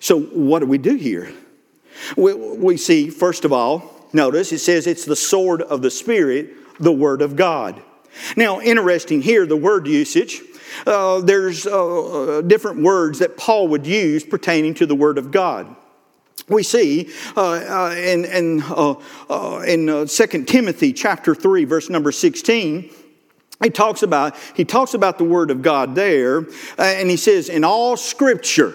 So, 0.00 0.20
what 0.20 0.58
do 0.58 0.66
we 0.66 0.78
do 0.78 0.96
here? 0.96 1.32
We, 2.16 2.34
we 2.34 2.76
see, 2.76 3.10
first 3.10 3.44
of 3.44 3.52
all, 3.52 4.08
notice 4.12 4.52
it 4.52 4.58
says 4.58 4.86
it's 4.86 5.04
the 5.04 5.16
sword 5.16 5.62
of 5.62 5.82
the 5.82 5.90
Spirit, 5.90 6.50
the 6.80 6.92
Word 6.92 7.22
of 7.22 7.36
God. 7.36 7.80
Now, 8.36 8.60
interesting 8.60 9.22
here, 9.22 9.46
the 9.46 9.56
word 9.56 9.86
usage. 9.86 10.40
Uh, 10.86 11.20
there's 11.20 11.66
uh, 11.66 12.42
different 12.46 12.82
words 12.82 13.20
that 13.20 13.36
Paul 13.36 13.68
would 13.68 13.86
use 13.86 14.24
pertaining 14.24 14.74
to 14.74 14.86
the 14.86 14.94
Word 14.94 15.18
of 15.18 15.30
God 15.30 15.76
we 16.48 16.62
see 16.62 17.10
uh, 17.36 17.40
uh, 17.40 17.94
in, 17.96 18.24
in, 18.24 18.62
uh, 18.62 18.94
uh 19.28 19.62
in 19.66 19.88
uh, 19.88 20.06
2 20.06 20.44
timothy 20.44 20.92
chapter 20.92 21.34
3 21.34 21.64
verse 21.64 21.88
number 21.88 22.12
16 22.12 22.90
he 23.62 23.70
talks 23.70 24.02
about 24.02 24.36
he 24.54 24.64
talks 24.64 24.94
about 24.94 25.18
the 25.18 25.24
word 25.24 25.50
of 25.50 25.62
god 25.62 25.94
there 25.94 26.40
uh, 26.40 26.82
and 26.82 27.10
he 27.10 27.16
says 27.16 27.48
in 27.48 27.64
all 27.64 27.96
scripture 27.96 28.74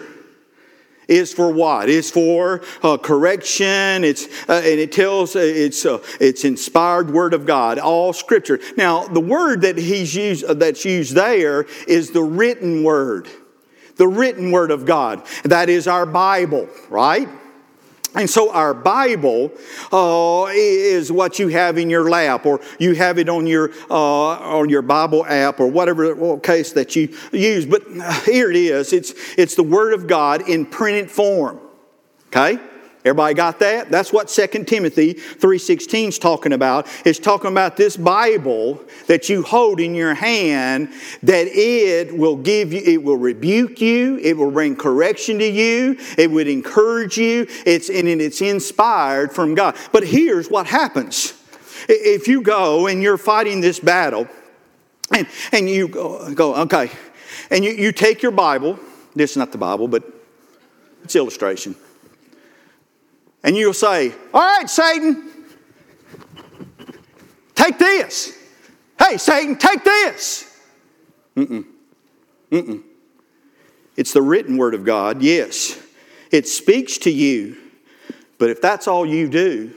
is 1.08 1.34
for 1.34 1.52
what? 1.52 1.90
It's 1.90 2.10
for 2.10 2.62
uh, 2.82 2.98
correction. 2.98 4.04
It's 4.04 4.26
uh, 4.48 4.62
and 4.64 4.80
it 4.80 4.92
tells 4.92 5.36
uh, 5.36 5.40
it's 5.40 5.86
it's 6.20 6.44
inspired 6.46 7.12
word 7.12 7.34
of 7.34 7.46
God. 7.46 7.80
All 7.80 8.14
Scripture. 8.14 8.60
Now, 8.78 9.06
the 9.08 9.20
word 9.20 9.62
that 9.62 9.78
he's 9.78 10.16
used 10.16 10.48
that's 10.48 10.86
used 10.86 11.16
there 11.16 11.64
is 11.88 12.12
the 12.12 12.24
written 12.24 12.84
word, 12.84 13.28
the 13.98 14.08
written 14.08 14.52
word 14.52 14.72
of 14.72 14.86
God. 14.86 15.26
That 15.44 15.70
is 15.70 15.88
our 15.88 16.06
Bible, 16.06 16.70
right? 16.90 17.28
And 18.16 18.30
so 18.30 18.52
our 18.52 18.74
Bible 18.74 19.52
uh, 19.92 20.46
is 20.52 21.12
what 21.12 21.40
you 21.40 21.48
have 21.48 21.78
in 21.78 21.90
your 21.90 22.10
lap, 22.10 22.46
or 22.46 22.62
you 22.78 22.94
have 22.94 23.18
it 23.18 23.28
on 23.28 23.48
your 23.48 23.72
uh, 23.90 23.94
on 23.94 24.70
your 24.70 24.84
Bible 24.84 25.26
app, 25.26 25.60
or 25.60 25.68
whatever 25.68 26.40
case 26.40 26.74
that 26.74 26.96
you 26.96 27.16
use. 27.32 27.66
But 27.66 27.84
here 28.26 28.52
it 28.52 28.58
is. 28.58 28.94
It's 28.94 29.14
it's 29.38 29.56
the 29.56 29.64
Word 29.64 29.94
of 29.94 30.06
God 30.08 30.48
in 30.48 30.66
printed 30.66 31.10
form. 31.10 31.60
Okay. 32.28 32.60
Everybody 33.06 33.34
got 33.34 33.60
that? 33.60 33.92
That's 33.92 34.14
what 34.14 34.30
2 34.30 34.64
Timothy 34.64 35.16
3.16 35.16 36.08
is 36.08 36.20
talking 36.20 36.54
about. 36.54 36.88
It's 37.06 37.20
talking 37.20 37.52
about 37.52 37.76
this 37.76 37.98
Bible 37.98 38.82
that 39.08 39.28
you 39.28 39.44
hold 39.44 39.82
in 39.82 39.94
your 39.94 40.14
hand, 40.14 40.88
that 41.22 41.48
it 41.48 42.18
will 42.18 42.38
give 42.38 42.72
you, 42.72 42.80
it 42.80 43.04
will 43.04 43.18
rebuke 43.18 43.82
you, 43.82 44.20
it 44.20 44.38
will 44.38 44.52
bring 44.52 44.78
correction 44.78 45.38
to 45.40 45.46
you, 45.46 45.98
it 46.18 46.32
would 46.32 46.48
encourage 46.48 47.18
you, 47.18 47.46
it's, 47.66 47.90
and 47.90 48.08
it's 48.08 48.42
inspired 48.42 49.34
from 49.34 49.54
God. 49.54 49.76
But 49.92 50.08
here's 50.08 50.50
what 50.50 50.66
happens. 50.66 51.34
If 51.90 52.30
you 52.30 52.42
go 52.42 52.88
and 52.88 53.04
you're 53.04 53.18
fighting 53.18 53.60
this 53.60 53.82
battle, 53.82 54.30
and, 55.12 55.28
and 55.52 55.70
you 55.70 55.90
go, 55.90 56.34
go 56.34 56.56
okay, 56.56 56.90
and 57.52 57.66
you, 57.66 57.72
you 57.72 57.92
take 57.92 58.22
your 58.22 58.32
Bible, 58.32 58.80
this 59.14 59.32
is 59.32 59.38
not 59.38 59.52
the 59.52 59.58
Bible, 59.58 59.90
but 59.90 60.04
it's 61.04 61.18
illustration 61.18 61.76
and 63.44 63.56
you'll 63.56 63.74
say, 63.74 64.14
All 64.34 64.42
right, 64.42 64.70
Satan, 64.70 65.32
take 67.56 67.78
this. 67.78 68.38
Hey, 69.00 69.18
Satan, 69.18 69.58
take 69.58 69.84
this. 69.84 70.58
Mm-mm. 71.36 71.66
Mm-mm. 72.52 72.84
It's 73.96 74.14
the 74.14 74.22
written 74.22 74.58
word 74.58 74.74
of 74.74 74.86
God, 74.86 75.22
yes. 75.22 75.80
It 76.32 76.48
speaks 76.48 76.98
to 77.00 77.12
you, 77.12 77.58
but 78.38 78.50
if 78.50 78.62
that's 78.62 78.88
all 78.88 79.06
you 79.06 79.28
do, 79.28 79.72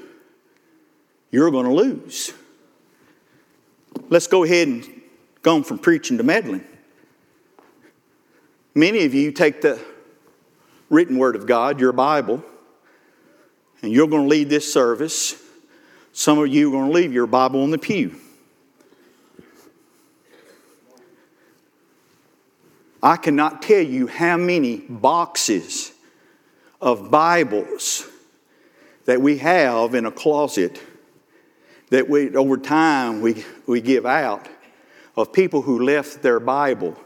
you're 1.30 1.50
going 1.50 1.66
to 1.66 1.74
lose. 1.74 2.32
Let's 4.08 4.26
go 4.26 4.44
ahead 4.44 4.68
and 4.68 5.02
go 5.42 5.62
from 5.62 5.78
preaching 5.78 6.18
to 6.18 6.24
meddling. 6.24 6.64
Many 8.74 9.04
of 9.04 9.14
you 9.14 9.32
take 9.32 9.60
the 9.60 9.82
written 10.90 11.18
word 11.18 11.34
of 11.34 11.46
God, 11.46 11.80
your 11.80 11.92
Bible, 11.92 12.44
and 13.82 13.92
you're 13.92 14.08
going 14.08 14.22
to 14.22 14.28
lead 14.28 14.48
this 14.48 14.72
service. 14.72 15.42
Some 16.12 16.38
of 16.38 16.48
you 16.48 16.68
are 16.68 16.72
going 16.72 16.90
to 16.90 16.94
leave 16.94 17.12
your 17.12 17.26
Bible 17.26 17.62
on 17.62 17.70
the 17.70 17.78
pew. 17.78 18.16
I 23.02 23.16
cannot 23.16 23.62
tell 23.62 23.82
you 23.82 24.06
how 24.06 24.36
many 24.36 24.78
boxes 24.78 25.92
of 26.80 27.10
Bibles 27.10 28.08
that 29.04 29.20
we 29.20 29.38
have 29.38 29.94
in 29.94 30.06
a 30.06 30.10
closet 30.10 30.80
that 31.90 32.08
we, 32.08 32.34
over 32.34 32.56
time 32.56 33.20
we, 33.20 33.44
we 33.66 33.80
give 33.80 34.06
out 34.06 34.48
of 35.16 35.32
people 35.32 35.62
who 35.62 35.84
left 35.84 36.22
their 36.22 36.40
Bible. 36.40 36.96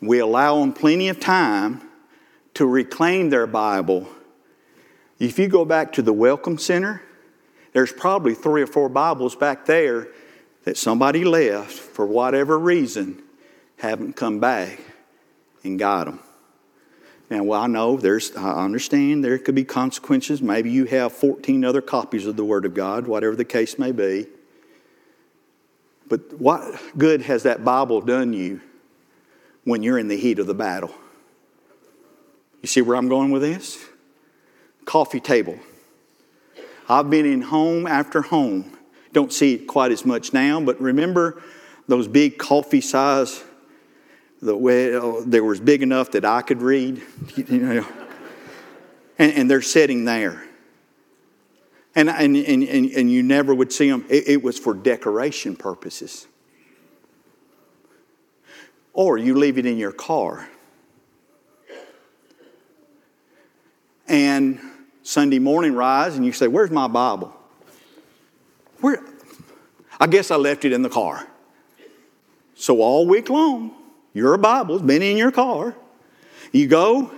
We 0.00 0.18
allow 0.18 0.60
them 0.60 0.72
plenty 0.72 1.08
of 1.08 1.20
time 1.20 1.82
to 2.54 2.66
reclaim 2.66 3.30
their 3.30 3.46
Bible 3.46 4.08
if 5.18 5.38
you 5.38 5.48
go 5.48 5.64
back 5.64 5.92
to 5.94 6.02
the 6.02 6.12
Welcome 6.12 6.58
Center, 6.58 7.02
there's 7.72 7.92
probably 7.92 8.34
three 8.34 8.62
or 8.62 8.66
four 8.66 8.88
Bibles 8.88 9.36
back 9.36 9.66
there 9.66 10.08
that 10.64 10.76
somebody 10.76 11.24
left 11.24 11.72
for 11.72 12.06
whatever 12.06 12.58
reason, 12.58 13.22
haven't 13.76 14.16
come 14.16 14.40
back 14.40 14.80
and 15.62 15.78
got 15.78 16.06
them. 16.06 16.20
Now, 17.30 17.42
well, 17.42 17.60
I 17.60 17.66
know 17.66 17.96
there's, 17.96 18.34
I 18.36 18.64
understand 18.64 19.24
there 19.24 19.38
could 19.38 19.54
be 19.54 19.64
consequences. 19.64 20.42
Maybe 20.42 20.70
you 20.70 20.84
have 20.86 21.12
14 21.12 21.64
other 21.64 21.80
copies 21.80 22.26
of 22.26 22.36
the 22.36 22.44
Word 22.44 22.64
of 22.64 22.74
God, 22.74 23.06
whatever 23.06 23.34
the 23.34 23.44
case 23.44 23.78
may 23.78 23.92
be. 23.92 24.26
But 26.06 26.38
what 26.38 26.80
good 26.98 27.22
has 27.22 27.44
that 27.44 27.64
Bible 27.64 28.02
done 28.02 28.34
you 28.34 28.60
when 29.64 29.82
you're 29.82 29.98
in 29.98 30.08
the 30.08 30.16
heat 30.16 30.38
of 30.38 30.46
the 30.46 30.54
battle? 30.54 30.94
You 32.60 32.68
see 32.68 32.82
where 32.82 32.96
I'm 32.96 33.08
going 33.08 33.30
with 33.30 33.42
this? 33.42 33.84
Coffee 34.84 35.20
table. 35.20 35.58
I've 36.88 37.08
been 37.10 37.26
in 37.26 37.42
home 37.42 37.86
after 37.86 38.22
home. 38.22 38.76
Don't 39.12 39.32
see 39.32 39.54
it 39.54 39.66
quite 39.66 39.92
as 39.92 40.04
much 40.04 40.32
now, 40.32 40.60
but 40.60 40.80
remember 40.80 41.40
those 41.86 42.08
big 42.08 42.38
coffee 42.38 42.80
size, 42.80 43.42
the 44.42 44.54
oh, 44.54 45.22
they 45.22 45.40
was 45.40 45.60
big 45.60 45.82
enough 45.82 46.10
that 46.12 46.24
I 46.24 46.42
could 46.42 46.60
read, 46.60 47.02
you 47.36 47.58
know, 47.58 47.86
and, 49.18 49.32
and 49.32 49.50
they're 49.50 49.62
sitting 49.62 50.04
there. 50.04 50.42
And, 51.96 52.10
and, 52.10 52.36
and, 52.36 52.64
and, 52.64 53.12
you 53.12 53.22
never 53.22 53.54
would 53.54 53.72
see 53.72 53.88
them. 53.88 54.04
It, 54.08 54.26
it 54.26 54.42
was 54.42 54.58
for 54.58 54.74
decoration 54.74 55.54
purposes. 55.54 56.26
Or 58.92 59.16
you 59.16 59.36
leave 59.36 59.58
it 59.58 59.66
in 59.66 59.76
your 59.76 59.92
car. 59.92 60.48
And 64.08 64.58
Sunday 65.04 65.38
morning 65.38 65.74
rise 65.74 66.16
and 66.16 66.24
you 66.24 66.32
say, 66.32 66.48
Where's 66.48 66.70
my 66.70 66.88
Bible? 66.88 67.32
Where? 68.80 69.04
I 70.00 70.08
guess 70.08 70.30
I 70.30 70.36
left 70.36 70.64
it 70.64 70.72
in 70.72 70.82
the 70.82 70.88
car. 70.88 71.24
So 72.56 72.80
all 72.80 73.06
week 73.06 73.28
long, 73.28 73.72
your 74.14 74.36
Bible's 74.38 74.82
been 74.82 75.02
in 75.02 75.16
your 75.16 75.30
car. 75.30 75.76
You 76.52 76.66
go 76.66 77.12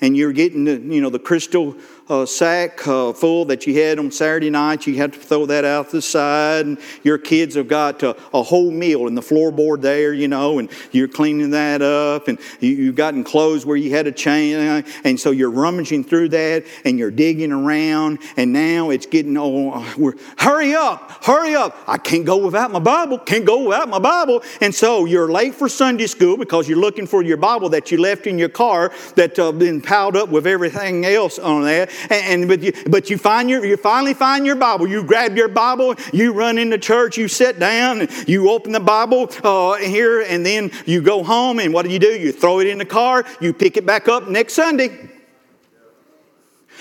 and 0.00 0.16
you're 0.16 0.32
getting 0.32 0.64
the, 0.64 0.78
you 0.78 1.00
know, 1.00 1.10
the 1.10 1.18
Krystal 1.18 1.80
uh, 2.10 2.26
sack 2.26 2.86
uh, 2.88 3.12
full 3.12 3.44
that 3.44 3.66
you 3.66 3.80
had 3.80 3.98
on 3.98 4.10
Saturday 4.10 4.50
night. 4.50 4.86
You 4.86 4.96
have 4.96 5.12
to 5.12 5.18
throw 5.18 5.46
that 5.46 5.64
out 5.64 5.90
to 5.90 5.96
the 5.96 6.02
side. 6.02 6.66
And 6.66 6.78
your 7.04 7.18
kids 7.18 7.54
have 7.54 7.68
got 7.68 8.02
uh, 8.02 8.14
a 8.34 8.42
whole 8.42 8.72
meal 8.72 9.06
in 9.06 9.14
the 9.14 9.20
floorboard 9.20 9.80
there, 9.80 10.12
you 10.12 10.26
know, 10.26 10.58
and 10.58 10.68
you're 10.90 11.08
cleaning 11.08 11.50
that 11.50 11.82
up. 11.82 12.26
And 12.26 12.38
you, 12.58 12.86
have 12.86 12.96
gotten 12.96 13.22
clothes 13.22 13.64
where 13.64 13.76
you 13.76 13.90
had 13.90 14.08
a 14.08 14.12
chain. 14.12 14.84
And 15.04 15.20
so 15.20 15.30
you're 15.30 15.50
rummaging 15.50 16.02
through 16.02 16.30
that 16.30 16.64
and 16.84 16.98
you're 16.98 17.12
digging 17.12 17.52
around. 17.52 18.18
And 18.36 18.52
now 18.52 18.90
it's 18.90 19.06
getting, 19.06 19.36
oh, 19.38 19.94
we're, 19.96 20.14
hurry 20.36 20.74
up, 20.74 21.24
hurry 21.24 21.54
up. 21.54 21.76
I 21.86 21.98
can't 21.98 22.26
go 22.26 22.44
without 22.44 22.72
my 22.72 22.80
Bible, 22.80 23.18
can't 23.18 23.44
go 23.44 23.68
without 23.68 23.88
my 23.88 24.00
Bible. 24.00 24.42
And 24.60 24.74
so 24.74 25.04
you're 25.04 25.30
late 25.30 25.54
for 25.54 25.68
Sunday 25.68 26.08
school 26.08 26.36
because 26.36 26.68
you're 26.68 26.78
looking 26.78 27.06
for 27.06 27.22
your 27.22 27.36
Bible 27.36 27.68
that 27.68 27.92
you 27.92 27.98
left 27.98 28.26
in 28.26 28.36
your 28.36 28.48
car 28.48 28.92
that's 29.14 29.38
uh, 29.38 29.52
been 29.52 29.80
piled 29.80 30.16
up 30.16 30.28
with 30.28 30.48
everything 30.48 31.04
else 31.04 31.38
on 31.38 31.62
that 31.62 31.88
and, 32.04 32.42
and 32.42 32.48
but, 32.48 32.60
you, 32.62 32.72
but 32.86 33.10
you 33.10 33.18
find 33.18 33.50
your 33.50 33.64
you 33.64 33.76
finally 33.76 34.14
find 34.14 34.46
your 34.46 34.56
Bible. 34.56 34.88
You 34.88 35.02
grab 35.02 35.36
your 35.36 35.48
Bible, 35.48 35.94
you 36.12 36.32
run 36.32 36.58
into 36.58 36.78
church, 36.78 37.16
you 37.18 37.28
sit 37.28 37.58
down, 37.58 38.08
you 38.26 38.50
open 38.50 38.72
the 38.72 38.80
Bible 38.80 39.30
uh, 39.42 39.76
here, 39.76 40.22
and 40.22 40.44
then 40.44 40.70
you 40.86 41.02
go 41.02 41.22
home. 41.22 41.58
And 41.58 41.74
what 41.74 41.84
do 41.84 41.92
you 41.92 41.98
do? 41.98 42.08
You 42.08 42.32
throw 42.32 42.60
it 42.60 42.66
in 42.66 42.78
the 42.78 42.84
car. 42.84 43.24
You 43.40 43.52
pick 43.52 43.76
it 43.76 43.84
back 43.84 44.08
up 44.08 44.28
next 44.28 44.54
Sunday, 44.54 45.10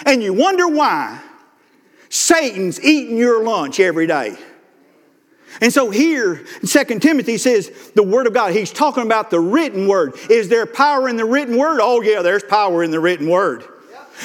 and 0.06 0.24
you 0.24 0.34
wonder 0.34 0.68
why 0.68 1.22
Satan's 2.10 2.84
eating 2.84 3.18
your 3.18 3.44
lunch 3.44 3.80
every 3.80 4.08
day. 4.08 4.38
And 5.62 5.74
so 5.74 5.90
here, 5.90 6.46
2 6.66 7.00
Timothy 7.00 7.38
says 7.38 7.92
the 7.96 8.04
Word 8.04 8.28
of 8.28 8.34
God, 8.34 8.54
he's 8.54 8.72
talking 8.72 9.04
about 9.04 9.30
the 9.30 9.40
written 9.40 9.88
Word. 9.88 10.14
Is 10.30 10.48
there 10.48 10.66
power 10.66 11.10
in 11.10 11.18
the 11.18 11.26
written 11.26 11.58
Word? 11.58 11.80
Oh, 11.82 12.02
yeah, 12.02 12.22
there's 12.22 12.44
power 12.44 12.84
in 12.84 12.92
the 12.92 13.00
written 13.00 13.30
Word. 13.30 13.66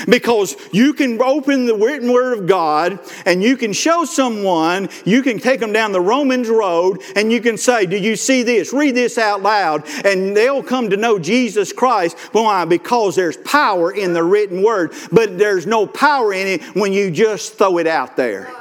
Because 0.09 0.57
you 0.73 0.93
can 0.93 1.21
open 1.23 1.67
the 1.67 1.75
written 1.75 2.13
word 2.13 2.39
of 2.39 2.47
God 2.47 2.99
and 3.25 3.43
you 3.43 3.57
can 3.57 3.73
show 3.73 4.05
someone, 4.05 4.89
you 5.05 5.23
can 5.23 5.39
take 5.39 5.61
them 5.61 5.73
down 5.73 5.93
the 5.93 6.01
Romans 6.01 6.49
road 6.49 7.01
and 7.17 7.31
you 7.33 7.41
can 7.41 7.57
say, 7.57 7.87
Do 7.87 7.97
you 7.97 8.17
see 8.17 8.43
this? 8.43 8.73
Read 8.73 8.95
this 8.95 9.19
out 9.19 9.43
loud. 9.43 9.85
And 10.05 10.37
they'll 10.37 10.63
come 10.63 10.91
to 10.91 10.97
know 10.97 11.19
Jesus 11.19 11.73
Christ. 11.73 12.19
Why? 12.33 12.65
Because 12.65 13.17
there's 13.17 13.37
power 13.39 13.93
in 13.93 14.13
the 14.13 14.23
written 14.23 14.63
word, 14.63 14.93
but 15.13 15.39
there's 15.39 15.67
no 15.67 15.87
power 15.87 16.33
in 16.33 16.47
it 16.47 16.63
when 16.77 16.93
you 16.93 17.11
just 17.11 17.55
throw 17.55 17.79
it 17.79 17.87
out 17.87 18.17
there. 18.17 18.53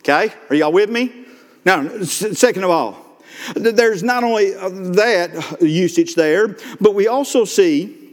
Okay? 0.00 0.32
Are 0.48 0.56
y'all 0.56 0.72
with 0.72 0.90
me? 0.90 1.26
Now, 1.64 2.02
second 2.02 2.64
of 2.64 2.70
all, 2.70 3.08
there's 3.54 4.02
not 4.02 4.24
only 4.24 4.54
uh, 4.54 4.68
that 4.94 5.58
usage 5.60 6.14
there, 6.14 6.56
but 6.80 6.94
we 6.94 7.08
also 7.08 7.44
see 7.44 8.07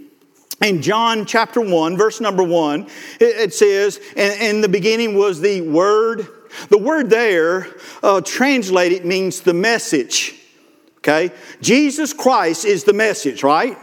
in 0.62 0.82
John 0.82 1.26
chapter 1.26 1.62
1, 1.62 1.98
verse 1.98 2.22
number 2.22 2.44
1, 2.44 2.88
it, 3.20 3.53
says, 3.53 4.00
and 4.16 4.42
in 4.42 4.62
the 4.62 4.70
beginning 4.70 5.16
was 5.18 5.42
the 5.42 5.62
Word. 5.62 6.27
The 6.70 6.77
word 6.77 7.10
there, 7.10 7.68
uh, 8.01 8.22
translated, 8.22 9.03
means 9.03 9.42
the 9.42 9.53
message. 9.53 10.36
Okay? 11.00 11.32
Jesus 11.62 12.14
Christ 12.14 12.64
is 12.64 12.86
the 12.86 12.94
message, 12.94 13.44
right? 13.44 13.77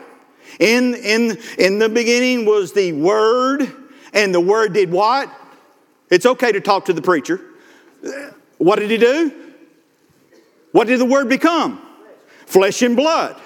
In, 0.59 0.95
in, 0.95 1.39
in 1.59 1.79
the 1.79 1.91
beginning 1.91 2.47
was 2.47 2.73
the 2.73 2.93
Word, 2.93 3.71
and 4.15 4.35
the 4.35 4.41
Word 4.41 4.73
did 4.73 4.91
what? 4.91 5.31
It's 6.09 6.25
okay 6.25 6.53
to 6.53 6.61
talk 6.61 6.87
to 6.87 6.93
the 6.93 7.03
preacher. 7.03 7.41
What 8.59 8.79
did 8.79 8.91
he 8.91 8.97
do? 8.97 9.33
What 10.73 10.87
did 10.87 10.99
the 10.99 11.05
Word 11.05 11.29
become? 11.29 11.81
Flesh 12.47 12.81
and 12.83 12.97
blood. 12.97 13.41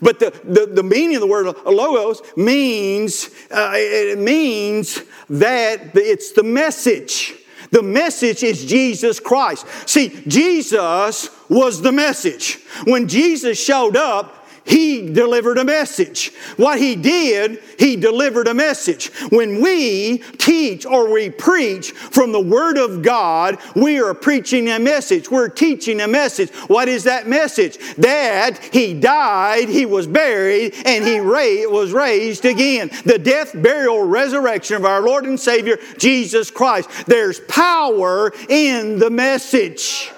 But 0.00 0.18
the, 0.18 0.30
the, 0.44 0.66
the, 0.66 0.82
meaning 0.82 1.16
of 1.16 1.20
the 1.20 1.26
word 1.26 1.46
logos 1.64 2.22
means, 2.36 3.30
uh, 3.50 3.72
it 3.74 4.18
means 4.18 5.00
that 5.28 5.92
it's 5.94 6.32
the 6.32 6.42
message. 6.42 7.34
The 7.70 7.82
message 7.82 8.42
is 8.42 8.64
Jesus 8.64 9.20
Christ. 9.20 9.66
See, 9.88 10.22
Jesus 10.26 11.30
was 11.48 11.82
the 11.82 11.92
message. 11.92 12.58
When 12.84 13.06
Jesus 13.06 13.62
showed 13.62 13.96
up, 13.96 14.39
he 14.64 15.10
delivered 15.10 15.58
a 15.58 15.64
message. 15.64 16.32
What 16.56 16.78
he 16.78 16.96
did, 16.96 17.62
he 17.78 17.96
delivered 17.96 18.48
a 18.48 18.54
message. 18.54 19.10
When 19.30 19.60
we 19.60 20.18
teach 20.38 20.86
or 20.86 21.12
we 21.12 21.30
preach 21.30 21.92
from 21.92 22.32
the 22.32 22.40
Word 22.40 22.78
of 22.78 23.02
God, 23.02 23.58
we 23.74 24.00
are 24.00 24.14
preaching 24.14 24.68
a 24.70 24.78
message. 24.78 25.30
We're 25.30 25.48
teaching 25.48 26.00
a 26.00 26.08
message. 26.08 26.50
What 26.68 26.88
is 26.88 27.04
that 27.04 27.26
message? 27.26 27.78
That 27.96 28.58
he 28.72 28.94
died, 28.94 29.68
he 29.68 29.86
was 29.86 30.06
buried, 30.06 30.74
and 30.84 31.04
he 31.06 31.20
was 31.20 31.92
raised 31.92 32.44
again. 32.44 32.90
The 33.04 33.18
death, 33.18 33.52
burial, 33.54 34.02
resurrection 34.02 34.76
of 34.76 34.84
our 34.84 35.02
Lord 35.02 35.24
and 35.24 35.38
Savior, 35.38 35.78
Jesus 35.98 36.50
Christ. 36.50 36.88
There's 37.06 37.40
power 37.40 38.32
in 38.48 38.98
the 38.98 39.10
message. 39.10 40.12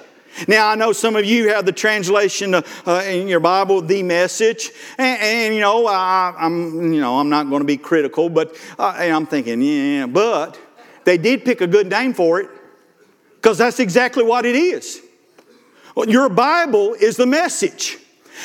Now, 0.48 0.68
I 0.68 0.74
know 0.74 0.92
some 0.92 1.16
of 1.16 1.24
you 1.24 1.48
have 1.48 1.66
the 1.66 1.72
translation 1.72 2.54
uh, 2.54 2.62
in 3.06 3.28
your 3.28 3.40
Bible, 3.40 3.82
the 3.82 4.02
message, 4.02 4.70
and, 4.98 5.20
and 5.20 5.54
you 5.54 5.60
know, 5.60 5.86
I, 5.86 6.34
am 6.38 6.92
you 6.92 7.00
know, 7.00 7.18
I'm 7.18 7.28
not 7.28 7.48
going 7.48 7.60
to 7.60 7.66
be 7.66 7.76
critical, 7.76 8.28
but 8.28 8.56
uh, 8.78 8.94
I'm 8.96 9.26
thinking, 9.26 9.60
yeah, 9.60 10.06
but 10.06 10.58
they 11.04 11.18
did 11.18 11.44
pick 11.44 11.60
a 11.60 11.66
good 11.66 11.88
name 11.88 12.14
for 12.14 12.40
it 12.40 12.48
because 13.36 13.58
that's 13.58 13.80
exactly 13.80 14.24
what 14.24 14.46
it 14.46 14.56
is. 14.56 15.02
Your 16.06 16.28
Bible 16.28 16.94
is 16.94 17.16
the 17.16 17.26
message, 17.26 17.98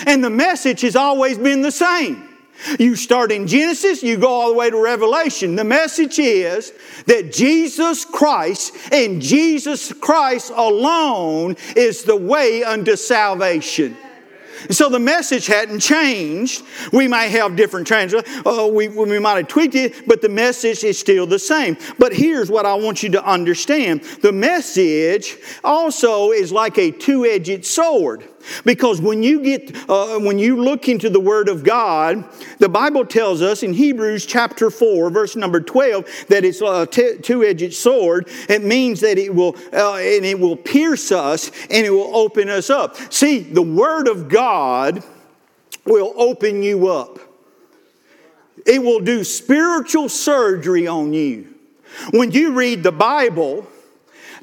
and 0.05 0.23
the 0.23 0.29
message 0.29 0.81
has 0.81 0.95
always 0.95 1.37
been 1.37 1.61
the 1.61 1.71
same. 1.71 2.26
You 2.79 2.95
start 2.95 3.31
in 3.31 3.47
Genesis, 3.47 4.03
you 4.03 4.17
go 4.17 4.27
all 4.27 4.49
the 4.49 4.57
way 4.57 4.69
to 4.69 4.81
Revelation. 4.81 5.55
The 5.55 5.63
message 5.63 6.19
is 6.19 6.73
that 7.05 7.31
Jesus 7.31 8.03
Christ 8.05 8.75
and 8.91 9.21
Jesus 9.21 9.93
Christ 9.93 10.51
alone 10.55 11.55
is 11.75 12.03
the 12.03 12.15
way 12.15 12.63
unto 12.63 12.95
salvation. 12.95 13.95
So 14.69 14.89
the 14.89 14.99
message 14.99 15.47
hadn't 15.47 15.79
changed. 15.79 16.63
We 16.91 17.07
might 17.07 17.27
have 17.27 17.55
different 17.55 17.87
translations. 17.87 18.41
Uh, 18.45 18.69
we, 18.71 18.87
we 18.87 19.19
might 19.19 19.37
have 19.37 19.47
tweaked 19.47 19.75
it, 19.75 20.07
but 20.07 20.21
the 20.21 20.29
message 20.29 20.83
is 20.83 20.99
still 20.99 21.27
the 21.27 21.39
same. 21.39 21.77
But 21.99 22.13
here's 22.13 22.49
what 22.49 22.65
I 22.65 22.73
want 22.73 23.03
you 23.03 23.09
to 23.09 23.23
understand 23.23 24.01
the 24.21 24.31
message 24.31 25.37
also 25.63 26.31
is 26.31 26.51
like 26.51 26.77
a 26.77 26.91
two 26.91 27.25
edged 27.25 27.65
sword. 27.65 28.23
Because 28.63 29.01
when 29.01 29.23
you 29.23 29.41
get, 29.41 29.75
uh, 29.89 30.19
when 30.19 30.39
you 30.39 30.61
look 30.61 30.87
into 30.87 31.09
the 31.09 31.19
Word 31.19 31.49
of 31.49 31.63
God, 31.63 32.25
the 32.59 32.69
Bible 32.69 33.05
tells 33.05 33.41
us 33.41 33.63
in 33.63 33.73
Hebrews 33.73 34.25
chapter 34.25 34.69
4, 34.69 35.09
verse 35.09 35.35
number 35.35 35.61
12, 35.61 36.25
that 36.29 36.45
it's 36.45 36.61
a 36.61 36.85
t- 36.85 37.17
two-edged 37.21 37.73
sword. 37.73 38.27
It 38.49 38.63
means 38.63 39.01
that 39.01 39.17
it 39.17 39.33
will, 39.33 39.55
uh, 39.73 39.95
and 39.95 40.25
it 40.25 40.39
will 40.39 40.57
pierce 40.57 41.11
us 41.11 41.51
and 41.69 41.85
it 41.85 41.91
will 41.91 42.15
open 42.15 42.49
us 42.49 42.69
up. 42.69 42.95
See, 43.11 43.39
the 43.39 43.61
Word 43.61 44.07
of 44.07 44.29
God 44.29 45.03
will 45.85 46.13
open 46.17 46.63
you 46.63 46.87
up. 46.87 47.19
It 48.65 48.83
will 48.83 48.99
do 48.99 49.23
spiritual 49.23 50.09
surgery 50.09 50.87
on 50.87 51.13
you. 51.13 51.53
When 52.11 52.31
you 52.31 52.51
read 52.53 52.83
the 52.83 52.91
Bible, 52.91 53.65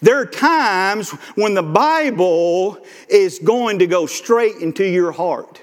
there 0.00 0.18
are 0.18 0.26
times 0.26 1.10
when 1.34 1.54
the 1.54 1.62
Bible 1.62 2.84
is 3.08 3.38
going 3.38 3.78
to 3.80 3.86
go 3.86 4.06
straight 4.06 4.56
into 4.56 4.84
your 4.84 5.12
heart. 5.12 5.60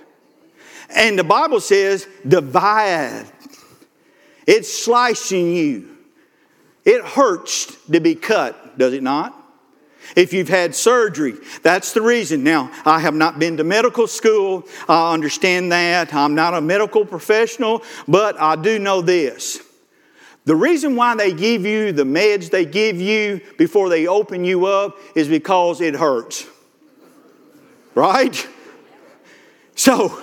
And 0.90 1.18
the 1.18 1.24
Bible 1.24 1.60
says, 1.60 2.08
divide. 2.28 3.26
It's 4.46 4.72
slicing 4.72 5.56
you. 5.56 5.98
It 6.84 7.04
hurts 7.04 7.78
to 7.86 8.00
be 8.00 8.16
cut, 8.16 8.78
does 8.78 8.94
it 8.94 9.04
not? 9.04 9.38
If 10.16 10.34
you've 10.34 10.50
had 10.50 10.76
surgery, 10.76 11.36
that's 11.62 11.94
the 11.94 12.02
reason. 12.02 12.44
Now, 12.44 12.72
I 12.86 13.00
have 13.00 13.14
not 13.14 13.40
been 13.40 13.58
to 13.58 13.64
medical 13.64 14.08
school. 14.08 14.68
I 14.90 15.14
understand 15.14 15.72
that. 15.72 16.14
I'm 16.14 16.36
not 16.36 16.54
a 16.54 16.60
medical 16.60 17.06
professional, 17.06 17.84
but 18.08 18.40
I 18.40 18.56
do 18.56 18.80
know 18.80 19.02
this 19.02 19.62
The 20.46 20.56
reason 20.56 20.96
why 20.96 21.16
they 21.16 21.34
give 21.34 21.66
you 21.66 21.92
the 21.92 22.04
meds 22.04 22.50
they 22.50 22.66
give 22.66 23.00
you 23.00 23.42
before 23.58 23.90
they 23.90 24.08
open 24.08 24.44
you 24.44 24.66
up 24.66 24.98
is 25.16 25.28
because 25.28 25.82
it 25.82 25.96
hurts. 25.96 26.48
Right? 27.94 28.48
So, 29.76 30.22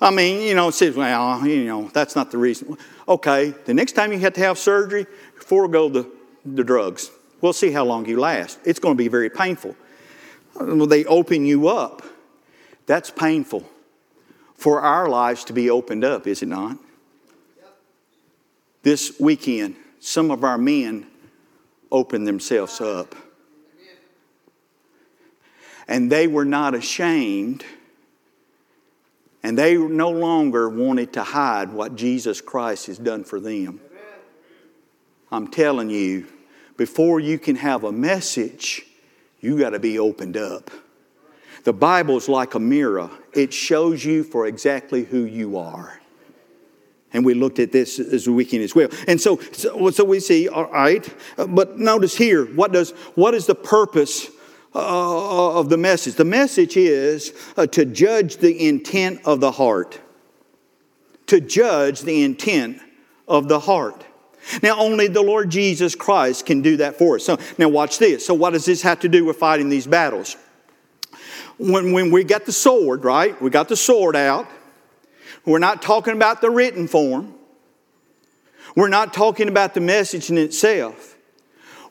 I 0.00 0.10
mean, 0.10 0.40
you 0.42 0.54
know, 0.54 0.68
it 0.68 0.72
says, 0.72 0.96
well, 0.96 1.46
you 1.46 1.64
know, 1.64 1.88
that's 1.88 2.16
not 2.16 2.30
the 2.30 2.38
reason. 2.38 2.76
Okay, 3.06 3.50
the 3.64 3.74
next 3.74 3.92
time 3.92 4.12
you 4.12 4.18
have 4.20 4.32
to 4.34 4.40
have 4.40 4.58
surgery, 4.58 5.06
forego 5.36 5.88
the, 5.88 6.10
the 6.44 6.64
drugs. 6.64 7.10
We'll 7.40 7.52
see 7.52 7.72
how 7.72 7.84
long 7.84 8.06
you 8.06 8.18
last. 8.18 8.58
It's 8.64 8.78
going 8.78 8.94
to 8.94 8.98
be 8.98 9.08
very 9.08 9.28
painful. 9.28 9.76
They 10.60 11.04
open 11.04 11.44
you 11.44 11.68
up. 11.68 12.02
That's 12.86 13.10
painful 13.10 13.68
for 14.54 14.80
our 14.80 15.08
lives 15.08 15.44
to 15.44 15.52
be 15.52 15.70
opened 15.70 16.04
up, 16.04 16.26
is 16.26 16.42
it 16.42 16.48
not? 16.48 16.78
This 18.82 19.18
weekend, 19.20 19.76
some 20.00 20.30
of 20.30 20.42
our 20.42 20.58
men 20.58 21.06
opened 21.90 22.26
themselves 22.26 22.80
up. 22.80 23.14
And 25.86 26.10
they 26.10 26.26
were 26.26 26.44
not 26.44 26.74
ashamed, 26.74 27.64
and 29.42 29.58
they 29.58 29.76
no 29.76 30.10
longer 30.10 30.68
wanted 30.68 31.12
to 31.14 31.22
hide 31.22 31.72
what 31.72 31.96
Jesus 31.96 32.40
Christ 32.40 32.86
has 32.86 32.98
done 32.98 33.24
for 33.24 33.38
them. 33.40 33.80
I'm 35.30 35.48
telling 35.48 35.90
you, 35.90 36.26
before 36.76 37.20
you 37.20 37.38
can 37.38 37.56
have 37.56 37.84
a 37.84 37.92
message, 37.92 38.82
you 39.40 39.58
got 39.58 39.70
to 39.70 39.78
be 39.78 39.98
opened 39.98 40.36
up. 40.36 40.70
The 41.64 41.72
Bible's 41.72 42.28
like 42.28 42.54
a 42.54 42.60
mirror, 42.60 43.10
it 43.32 43.52
shows 43.52 44.04
you 44.04 44.24
for 44.24 44.46
exactly 44.46 45.04
who 45.04 45.24
you 45.24 45.56
are. 45.56 46.01
And 47.12 47.24
we 47.24 47.34
looked 47.34 47.58
at 47.58 47.72
this 47.72 47.96
this 47.96 48.26
weekend 48.26 48.62
as 48.62 48.74
well. 48.74 48.88
And 49.06 49.20
so, 49.20 49.38
so, 49.52 49.90
so 49.90 50.04
we 50.04 50.20
see, 50.20 50.48
all 50.48 50.70
right, 50.70 51.06
but 51.36 51.78
notice 51.78 52.16
here, 52.16 52.46
what, 52.46 52.72
does, 52.72 52.92
what 53.14 53.34
is 53.34 53.46
the 53.46 53.54
purpose 53.54 54.28
uh, 54.74 55.58
of 55.58 55.68
the 55.68 55.76
message? 55.76 56.14
The 56.14 56.24
message 56.24 56.76
is 56.76 57.32
uh, 57.56 57.66
to 57.68 57.84
judge 57.84 58.38
the 58.38 58.66
intent 58.66 59.20
of 59.24 59.40
the 59.40 59.52
heart. 59.52 60.00
To 61.26 61.40
judge 61.40 62.00
the 62.00 62.22
intent 62.22 62.80
of 63.28 63.48
the 63.48 63.60
heart. 63.60 64.04
Now, 64.62 64.78
only 64.78 65.06
the 65.06 65.22
Lord 65.22 65.50
Jesus 65.50 65.94
Christ 65.94 66.46
can 66.46 66.62
do 66.62 66.78
that 66.78 66.98
for 66.98 67.16
us. 67.16 67.24
So, 67.24 67.38
now 67.58 67.68
watch 67.68 67.98
this. 67.98 68.26
So, 68.26 68.34
what 68.34 68.50
does 68.50 68.64
this 68.64 68.82
have 68.82 69.00
to 69.00 69.08
do 69.08 69.24
with 69.24 69.36
fighting 69.36 69.68
these 69.68 69.86
battles? 69.86 70.36
When, 71.58 71.92
when 71.92 72.10
we 72.10 72.24
got 72.24 72.44
the 72.44 72.52
sword, 72.52 73.04
right? 73.04 73.40
We 73.40 73.50
got 73.50 73.68
the 73.68 73.76
sword 73.76 74.16
out. 74.16 74.48
We're 75.44 75.58
not 75.58 75.82
talking 75.82 76.14
about 76.14 76.40
the 76.40 76.50
written 76.50 76.88
form. 76.88 77.34
We're 78.76 78.88
not 78.88 79.12
talking 79.12 79.48
about 79.48 79.74
the 79.74 79.80
message 79.80 80.30
in 80.30 80.38
itself. 80.38 81.16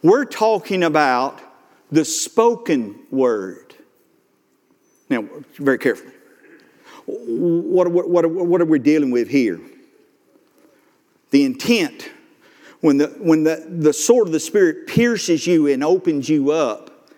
We're 0.02 0.26
talking 0.26 0.84
about 0.84 1.42
the 1.92 2.06
spoken 2.06 3.00
word. 3.12 3.76
Now, 5.10 5.28
very 5.58 5.78
carefully. 5.78 6.14
What, 7.06 7.92
what, 7.92 8.10
what, 8.10 8.30
what 8.30 8.62
are 8.62 8.66
we 8.66 8.80
dealing 8.80 9.12
with 9.12 9.30
here? 9.30 9.60
The 11.32 11.44
intent 11.44 12.10
when 12.82 12.98
the, 12.98 13.08
when 13.20 13.44
the, 13.44 13.64
the 13.70 13.94
sword 13.94 14.28
of 14.28 14.34
the 14.34 14.40
Spirit 14.40 14.88
pierces 14.88 15.46
you 15.46 15.68
and 15.68 15.84
opens 15.84 16.28
you 16.28 16.52
up, 16.52 17.10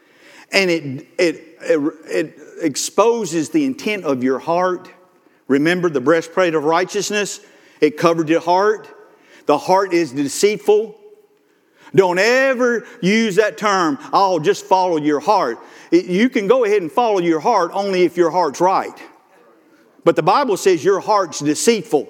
and 0.52 0.70
it, 0.70 1.08
it, 1.18 1.58
it, 1.62 1.94
it 2.06 2.40
exposes 2.62 3.50
the 3.50 3.66
intent 3.66 4.04
of 4.04 4.24
your 4.24 4.40
heart. 4.40 4.92
Remember 5.48 5.90
the 5.90 6.02
breastplate 6.02 6.56
of 6.56 6.64
righteousness? 6.64 7.40
It 7.82 7.98
covered 7.98 8.30
your 8.30 8.42
heart. 8.42 8.88
The 9.46 9.58
heart 9.58 9.94
is 9.94 10.12
deceitful. 10.12 11.00
Don't 11.96 12.18
ever 12.18 12.86
use 13.02 13.36
that 13.36 13.58
term, 13.58 14.00
oh, 14.12 14.40
just 14.40 14.66
follow 14.66 14.98
your 14.98 15.20
heart. 15.20 15.60
You 15.92 16.28
can 16.30 16.48
go 16.48 16.64
ahead 16.66 16.82
and 16.82 16.92
follow 16.92 17.20
your 17.20 17.40
heart 17.40 17.72
only 17.74 18.02
if 18.04 18.18
your 18.18 18.32
heart's 18.32 18.60
right. 18.60 19.00
But 20.04 20.16
the 20.16 20.24
Bible 20.24 20.58
says 20.58 20.84
your 20.84 21.00
heart's 21.00 21.40
deceitful. 21.40 22.08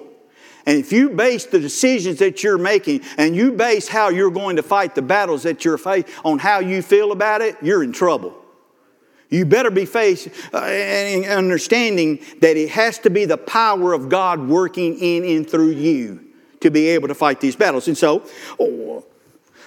And 0.66 0.78
if 0.78 0.92
you 0.92 1.10
base 1.10 1.44
the 1.44 1.60
decisions 1.60 2.18
that 2.20 2.42
you're 2.42 2.56
making 2.56 3.02
and 3.18 3.36
you 3.36 3.52
base 3.52 3.86
how 3.86 4.08
you're 4.08 4.30
going 4.30 4.56
to 4.56 4.62
fight 4.62 4.94
the 4.94 5.02
battles 5.02 5.42
that 5.42 5.64
you're 5.64 5.76
facing 5.76 6.10
on 6.24 6.38
how 6.38 6.60
you 6.60 6.80
feel 6.80 7.12
about 7.12 7.42
it, 7.42 7.56
you're 7.60 7.84
in 7.84 7.92
trouble. 7.92 8.34
You 9.34 9.44
better 9.44 9.72
be 9.72 9.84
faced 9.84 10.28
uh, 10.52 10.58
and 10.58 11.24
understanding 11.24 12.20
that 12.40 12.56
it 12.56 12.68
has 12.70 13.00
to 13.00 13.10
be 13.10 13.24
the 13.24 13.36
power 13.36 13.92
of 13.92 14.08
God 14.08 14.48
working 14.48 14.96
in 14.96 15.24
and 15.24 15.48
through 15.50 15.70
you 15.70 16.24
to 16.60 16.70
be 16.70 16.86
able 16.90 17.08
to 17.08 17.16
fight 17.16 17.40
these 17.40 17.56
battles. 17.56 17.88
And 17.88 17.98
so, 17.98 18.24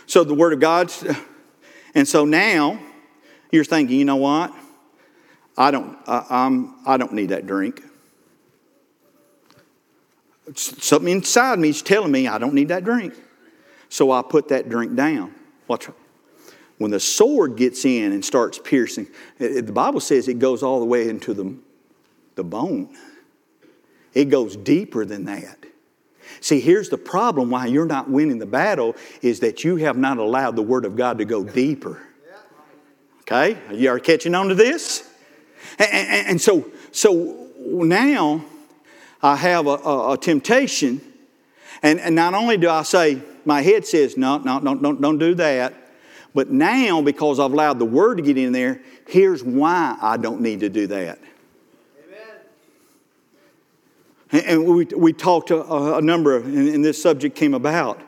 so 0.05 0.23
the 0.23 0.33
Word 0.33 0.53
of 0.53 0.61
God, 0.61 0.89
and 1.93 2.07
so 2.07 2.23
now 2.23 2.79
you're 3.51 3.65
thinking, 3.65 3.99
you 3.99 4.05
know 4.05 4.15
what? 4.15 4.53
I 5.57 5.71
don't, 5.71 5.97
I, 6.07 6.25
I'm, 6.29 6.75
I 6.85 6.95
don't 6.95 7.11
need 7.11 7.29
that 7.29 7.45
drink. 7.45 7.83
Something 10.55 11.11
inside 11.11 11.59
me 11.59 11.69
is 11.69 11.81
telling 11.81 12.13
me 12.13 12.29
I 12.29 12.37
don't 12.37 12.53
need 12.53 12.69
that 12.69 12.85
drink. 12.85 13.15
So 13.89 14.11
I 14.11 14.21
put 14.21 14.47
that 14.47 14.69
drink 14.69 14.95
down. 14.95 15.35
Watch. 15.67 15.89
When 16.77 16.91
the 16.91 16.99
sword 16.99 17.55
gets 17.55 17.85
in 17.85 18.11
and 18.11 18.23
starts 18.23 18.59
piercing, 18.59 19.07
the 19.39 19.71
Bible 19.73 19.99
says 19.99 20.27
it 20.27 20.39
goes 20.39 20.61
all 20.61 20.79
the 20.79 20.85
way 20.85 21.09
into 21.09 21.33
the, 21.33 21.55
the 22.35 22.43
bone. 22.43 22.95
It 24.13 24.25
goes 24.25 24.55
deeper 24.55 25.03
than 25.05 25.25
that. 25.25 25.57
See, 26.39 26.59
here's 26.59 26.89
the 26.89 26.97
problem 26.97 27.49
why 27.49 27.65
you're 27.65 27.85
not 27.85 28.09
winning 28.09 28.37
the 28.37 28.45
battle 28.45 28.95
is 29.21 29.39
that 29.39 29.63
you 29.63 29.77
have 29.77 29.97
not 29.97 30.17
allowed 30.17 30.55
the 30.55 30.61
Word 30.61 30.85
of 30.85 30.95
God 30.95 31.17
to 31.17 31.25
go 31.25 31.43
deeper. 31.43 32.01
Okay? 33.21 33.57
You 33.73 33.89
are 33.89 33.99
catching 33.99 34.35
on 34.35 34.49
to 34.49 34.55
this? 34.55 35.09
And, 35.79 35.89
and, 35.91 36.27
and 36.27 36.41
so, 36.41 36.69
so 36.91 37.47
now 37.59 38.45
I 39.21 39.35
have 39.35 39.65
a, 39.67 39.71
a, 39.71 40.13
a 40.13 40.17
temptation, 40.17 41.01
and, 41.81 41.99
and 41.99 42.15
not 42.15 42.33
only 42.33 42.57
do 42.57 42.69
I 42.69 42.83
say, 42.83 43.21
my 43.45 43.61
head 43.61 43.85
says, 43.85 44.15
no, 44.15 44.37
no, 44.37 44.59
no, 44.59 44.75
don't, 44.75 45.01
don't 45.01 45.17
do 45.17 45.33
that. 45.35 45.73
But 46.37 46.51
now, 46.51 47.01
because 47.01 47.39
I've 47.39 47.51
allowed 47.51 47.79
the 47.79 47.85
word 47.85 48.17
to 48.17 48.21
get 48.21 48.37
in 48.37 48.51
there, 48.51 48.79
here's 49.07 49.43
why 49.43 49.97
I 49.99 50.17
don't 50.17 50.39
need 50.39 50.59
to 50.59 50.69
do 50.69 50.85
that. 50.85 51.17
Amen. 54.31 54.45
And 54.45 54.67
we, 54.67 54.85
we 54.85 55.13
talked 55.13 55.49
a, 55.49 55.95
a 55.95 55.99
number, 55.99 56.35
of, 56.35 56.45
and, 56.45 56.69
and 56.69 56.85
this 56.85 57.01
subject 57.01 57.35
came 57.35 57.55
about 57.55 57.99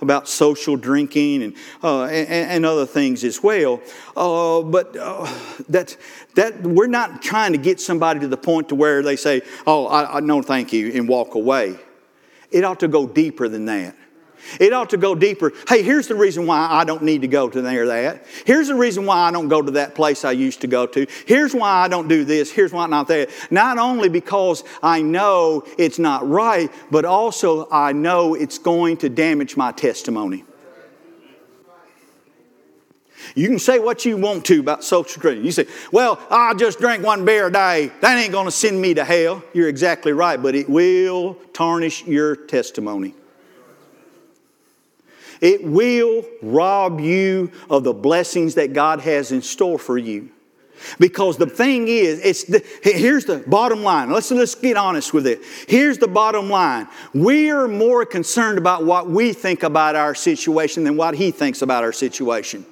about 0.00 0.28
social 0.28 0.76
drinking 0.76 1.42
and, 1.42 1.56
uh, 1.82 2.04
and, 2.04 2.28
and, 2.28 2.66
other 2.66 2.86
things 2.86 3.22
as 3.22 3.42
well. 3.42 3.82
Uh, 4.16 4.62
but 4.62 4.96
uh, 4.96 5.30
that, 5.68 5.94
that 6.36 6.62
we're 6.62 6.86
not 6.86 7.20
trying 7.20 7.52
to 7.52 7.58
get 7.58 7.80
somebody 7.80 8.18
to 8.20 8.28
the 8.28 8.36
point 8.36 8.70
to 8.70 8.74
where 8.74 9.02
they 9.02 9.16
say, 9.16 9.42
oh, 9.66 9.86
I, 9.88 10.16
I 10.16 10.20
no 10.20 10.40
thank 10.40 10.72
you, 10.72 10.90
and 10.94 11.06
walk 11.06 11.34
away. 11.34 11.78
It 12.50 12.64
ought 12.64 12.80
to 12.80 12.88
go 12.88 13.06
deeper 13.06 13.46
than 13.46 13.66
that. 13.66 13.94
It 14.60 14.72
ought 14.72 14.90
to 14.90 14.96
go 14.96 15.14
deeper. 15.14 15.52
Hey, 15.68 15.82
here's 15.82 16.08
the 16.08 16.14
reason 16.14 16.46
why 16.46 16.68
I 16.70 16.84
don't 16.84 17.02
need 17.02 17.22
to 17.22 17.28
go 17.28 17.48
to 17.48 17.62
there 17.62 17.86
that. 17.86 18.26
Here's 18.44 18.68
the 18.68 18.74
reason 18.74 19.06
why 19.06 19.18
I 19.18 19.30
don't 19.30 19.48
go 19.48 19.62
to 19.62 19.72
that 19.72 19.94
place 19.94 20.24
I 20.24 20.32
used 20.32 20.60
to 20.62 20.66
go 20.66 20.86
to. 20.86 21.06
Here's 21.26 21.54
why 21.54 21.70
I 21.70 21.88
don't 21.88 22.08
do 22.08 22.24
this. 22.24 22.50
Here's 22.50 22.72
why 22.72 22.86
not 22.86 23.08
that. 23.08 23.30
Not 23.50 23.78
only 23.78 24.08
because 24.08 24.64
I 24.82 25.02
know 25.02 25.64
it's 25.78 25.98
not 25.98 26.28
right, 26.28 26.70
but 26.90 27.04
also 27.04 27.68
I 27.70 27.92
know 27.92 28.34
it's 28.34 28.58
going 28.58 28.98
to 28.98 29.08
damage 29.08 29.56
my 29.56 29.72
testimony. 29.72 30.44
You 33.34 33.48
can 33.48 33.58
say 33.58 33.78
what 33.78 34.04
you 34.04 34.16
want 34.16 34.44
to 34.46 34.60
about 34.60 34.84
social 34.84 35.20
drinking. 35.20 35.46
You 35.46 35.52
say, 35.52 35.66
well, 35.90 36.20
I 36.30 36.54
just 36.54 36.78
drink 36.78 37.02
one 37.02 37.24
beer 37.24 37.46
a 37.46 37.52
day. 37.52 37.90
That 38.00 38.18
ain't 38.18 38.32
going 38.32 38.44
to 38.44 38.52
send 38.52 38.80
me 38.80 38.94
to 38.94 39.04
hell. 39.04 39.42
You're 39.54 39.68
exactly 39.68 40.12
right, 40.12 40.40
but 40.40 40.54
it 40.54 40.68
will 40.68 41.34
tarnish 41.52 42.04
your 42.04 42.36
testimony. 42.36 43.14
It 45.44 45.62
will 45.62 46.24
rob 46.40 47.00
you 47.00 47.52
of 47.68 47.84
the 47.84 47.92
blessings 47.92 48.54
that 48.54 48.72
God 48.72 49.00
has 49.00 49.30
in 49.30 49.42
store 49.42 49.78
for 49.78 49.98
you. 49.98 50.30
Because 50.98 51.36
the 51.36 51.46
thing 51.46 51.86
is, 51.86 52.18
it's 52.24 52.44
the, 52.44 52.64
here's 52.82 53.26
the 53.26 53.40
bottom 53.46 53.82
line. 53.82 54.10
Let's, 54.10 54.30
let's 54.30 54.54
get 54.54 54.78
honest 54.78 55.12
with 55.12 55.26
it. 55.26 55.42
Here's 55.68 55.98
the 55.98 56.08
bottom 56.08 56.48
line. 56.48 56.88
We 57.12 57.50
are 57.50 57.68
more 57.68 58.06
concerned 58.06 58.56
about 58.56 58.86
what 58.86 59.10
we 59.10 59.34
think 59.34 59.64
about 59.64 59.96
our 59.96 60.14
situation 60.14 60.82
than 60.82 60.96
what 60.96 61.14
he 61.14 61.30
thinks 61.30 61.60
about 61.60 61.84
our 61.84 61.92
situation. 61.92 62.64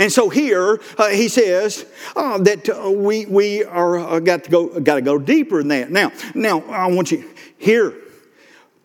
And 0.00 0.10
so 0.10 0.30
here 0.30 0.80
uh, 0.98 1.10
he 1.10 1.28
says 1.28 1.86
uh, 2.16 2.38
that 2.38 2.68
uh, 2.68 2.90
we, 2.90 3.26
we 3.26 3.62
are 3.62 4.00
uh, 4.00 4.18
got 4.18 4.42
to 4.44 4.50
go 4.50 4.80
got 4.80 4.96
to 4.96 5.00
go 5.00 5.16
deeper 5.16 5.58
than 5.58 5.68
that. 5.68 5.92
Now, 5.92 6.10
now 6.34 6.60
I 6.62 6.88
want 6.88 7.12
you 7.12 7.24
here. 7.56 7.94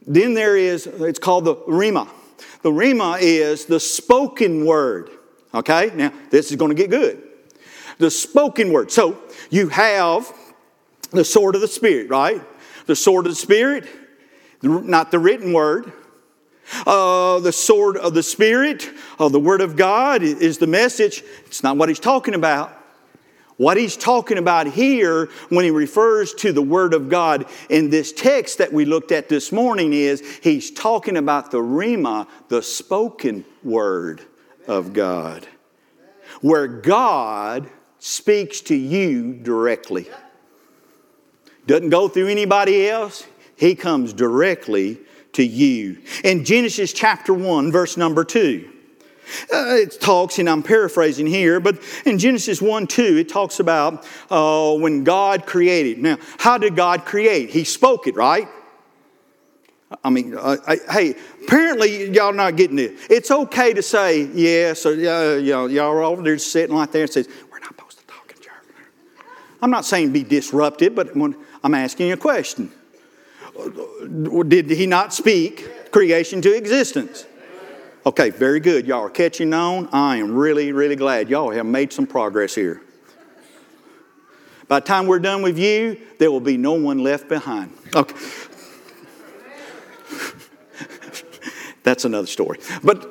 Then 0.06 0.36
there 0.36 0.56
is 0.56 0.86
it's 0.86 1.18
called 1.18 1.46
the 1.46 1.56
rhema. 1.56 2.08
The 2.64 2.72
Rhema 2.72 3.18
is 3.22 3.66
the 3.66 3.80
spoken 3.80 4.66
word. 4.66 5.12
Okay? 5.54 5.92
Now, 5.94 6.12
this 6.32 6.50
is 6.50 6.58
going 6.58 6.70
to 6.70 6.76
get 6.76 6.90
good. 6.90 7.22
The 8.00 8.10
spoken 8.10 8.74
word. 8.74 8.92
So, 8.92 9.20
you 9.50 9.70
have 9.70 10.34
the 11.12 11.24
sword 11.24 11.56
of 11.56 11.62
the 11.62 11.68
Spirit, 11.68 12.10
right? 12.10 12.42
The 12.88 12.96
sword 12.96 13.28
of 13.28 13.32
the 13.34 13.36
Spirit, 13.36 13.88
not 14.62 15.12
the 15.12 15.20
written 15.20 15.54
word. 15.54 15.94
Uh, 16.88 17.40
the 17.40 17.52
sword 17.52 17.98
of 17.98 18.14
the 18.14 18.24
Spirit, 18.24 18.90
of 19.20 19.32
the 19.32 19.40
Word 19.40 19.62
of 19.62 19.76
God, 19.76 20.24
is 20.24 20.58
the 20.58 20.68
message. 20.68 21.24
It's 21.46 21.62
not 21.62 21.78
what 21.78 21.90
he's 21.90 22.00
talking 22.00 22.34
about. 22.34 22.83
What 23.58 23.78
he's 23.78 23.96
talking 23.96 24.38
about 24.38 24.68
here 24.68 25.30
when 25.50 25.64
he 25.64 25.72
refers 25.72 26.34
to 26.36 26.52
the 26.52 26.62
Word 26.62 26.94
of 26.94 27.10
God 27.10 27.46
in 27.70 27.90
this 27.90 28.12
text 28.12 28.58
that 28.58 28.74
we 28.74 28.86
looked 28.86 29.12
at 29.12 29.30
this 29.30 29.52
morning 29.52 29.94
is 29.94 30.22
he's 30.42 30.72
talking 30.72 31.18
about 31.18 31.52
the 31.52 31.60
Rhema, 31.60 32.28
the 32.48 32.64
spoken 32.64 33.46
Word 33.64 34.22
of 34.68 34.94
God, 34.94 35.48
where 36.42 36.68
God 36.68 37.70
speaks 38.00 38.62
to 38.62 38.76
you 38.76 39.34
directly. 39.34 40.10
Doesn't 41.68 41.90
go 41.90 42.08
through 42.08 42.28
anybody 42.28 42.90
else, 42.90 43.26
he 43.56 43.76
comes 43.76 44.14
directly 44.14 45.00
to 45.34 45.44
you. 45.44 46.02
In 46.24 46.44
Genesis 46.44 46.92
chapter 46.92 47.34
1, 47.34 47.72
verse 47.72 47.98
number 47.98 48.24
2. 48.24 48.73
Uh, 49.54 49.76
it 49.76 50.00
talks, 50.00 50.40
and 50.40 50.50
I'm 50.50 50.64
paraphrasing 50.64 51.28
here, 51.28 51.60
but 51.60 51.80
in 52.06 52.20
Genesis 52.20 52.62
1 52.62 52.88
2, 52.88 53.18
it 53.18 53.30
talks 53.30 53.60
about 53.60 54.06
uh, 54.30 54.76
when 54.76 55.04
God 55.04 55.46
created. 55.46 56.00
Now, 56.00 56.18
how 56.38 56.58
did 56.58 56.76
God 56.76 57.06
create? 57.06 57.50
He 57.50 57.64
spoke 57.64 58.08
it, 58.08 58.16
right? 58.16 58.48
I 60.04 60.10
mean, 60.10 60.36
uh, 60.36 60.58
I, 60.68 60.78
hey, 60.90 61.16
apparently 61.44 62.10
y'all 62.12 62.34
not 62.34 62.56
getting 62.56 62.80
it. 62.80 62.94
It's 63.10 63.30
okay 63.30 63.74
to 63.74 63.82
say 63.82 64.24
yes, 64.24 64.86
or 64.86 64.94
uh, 64.94 64.96
know, 64.96 65.68
y'all 65.68 65.92
are 65.92 66.04
over 66.04 66.22
there 66.22 66.38
sitting 66.38 66.76
like 66.76 66.92
there 66.92 67.04
and 67.04 67.12
says, 67.12 67.28
"We're 67.52 67.60
not 67.60 67.70
supposed 67.70 68.00
to 68.00 68.06
talk 68.08 68.34
in 68.36 68.42
church." 68.42 68.54
I'm 69.62 69.70
not 69.70 69.86
saying 69.86 70.12
be 70.12 70.24
disruptive, 70.24 70.96
but 70.96 71.16
I'm 71.64 71.74
asking 71.74 72.08
you 72.08 72.14
a 72.14 72.18
question. 72.18 72.72
Did 74.48 74.70
he 74.72 74.88
not 74.88 75.14
speak 75.14 75.92
creation 75.92 76.42
to 76.42 76.56
existence? 76.56 77.26
Okay, 78.06 78.32
very 78.32 78.60
good. 78.60 78.86
Y'all 78.86 79.06
are 79.06 79.10
catching 79.10 79.54
on. 79.54 79.88
I 79.94 80.18
am 80.18 80.36
really, 80.36 80.74
really 80.74 80.98
glad 80.98 81.30
y'all 81.30 81.52
have 81.52 81.66
made 81.66 81.94
some 81.94 82.06
progress 82.06 82.54
here. 82.54 82.82
By 84.68 84.82
the 84.82 84.86
time 84.86 85.08
we're 85.08 85.20
done 85.20 85.42
with 85.42 85.58
you, 85.58 85.98
there 86.20 86.30
will 86.30 86.42
be 86.42 86.58
no 86.58 86.74
one 86.74 86.98
left 87.00 87.30
behind. 87.30 87.72
Okay. 87.96 88.14
That's 91.84 92.04
another 92.04 92.28
story. 92.28 92.60
But, 92.84 93.08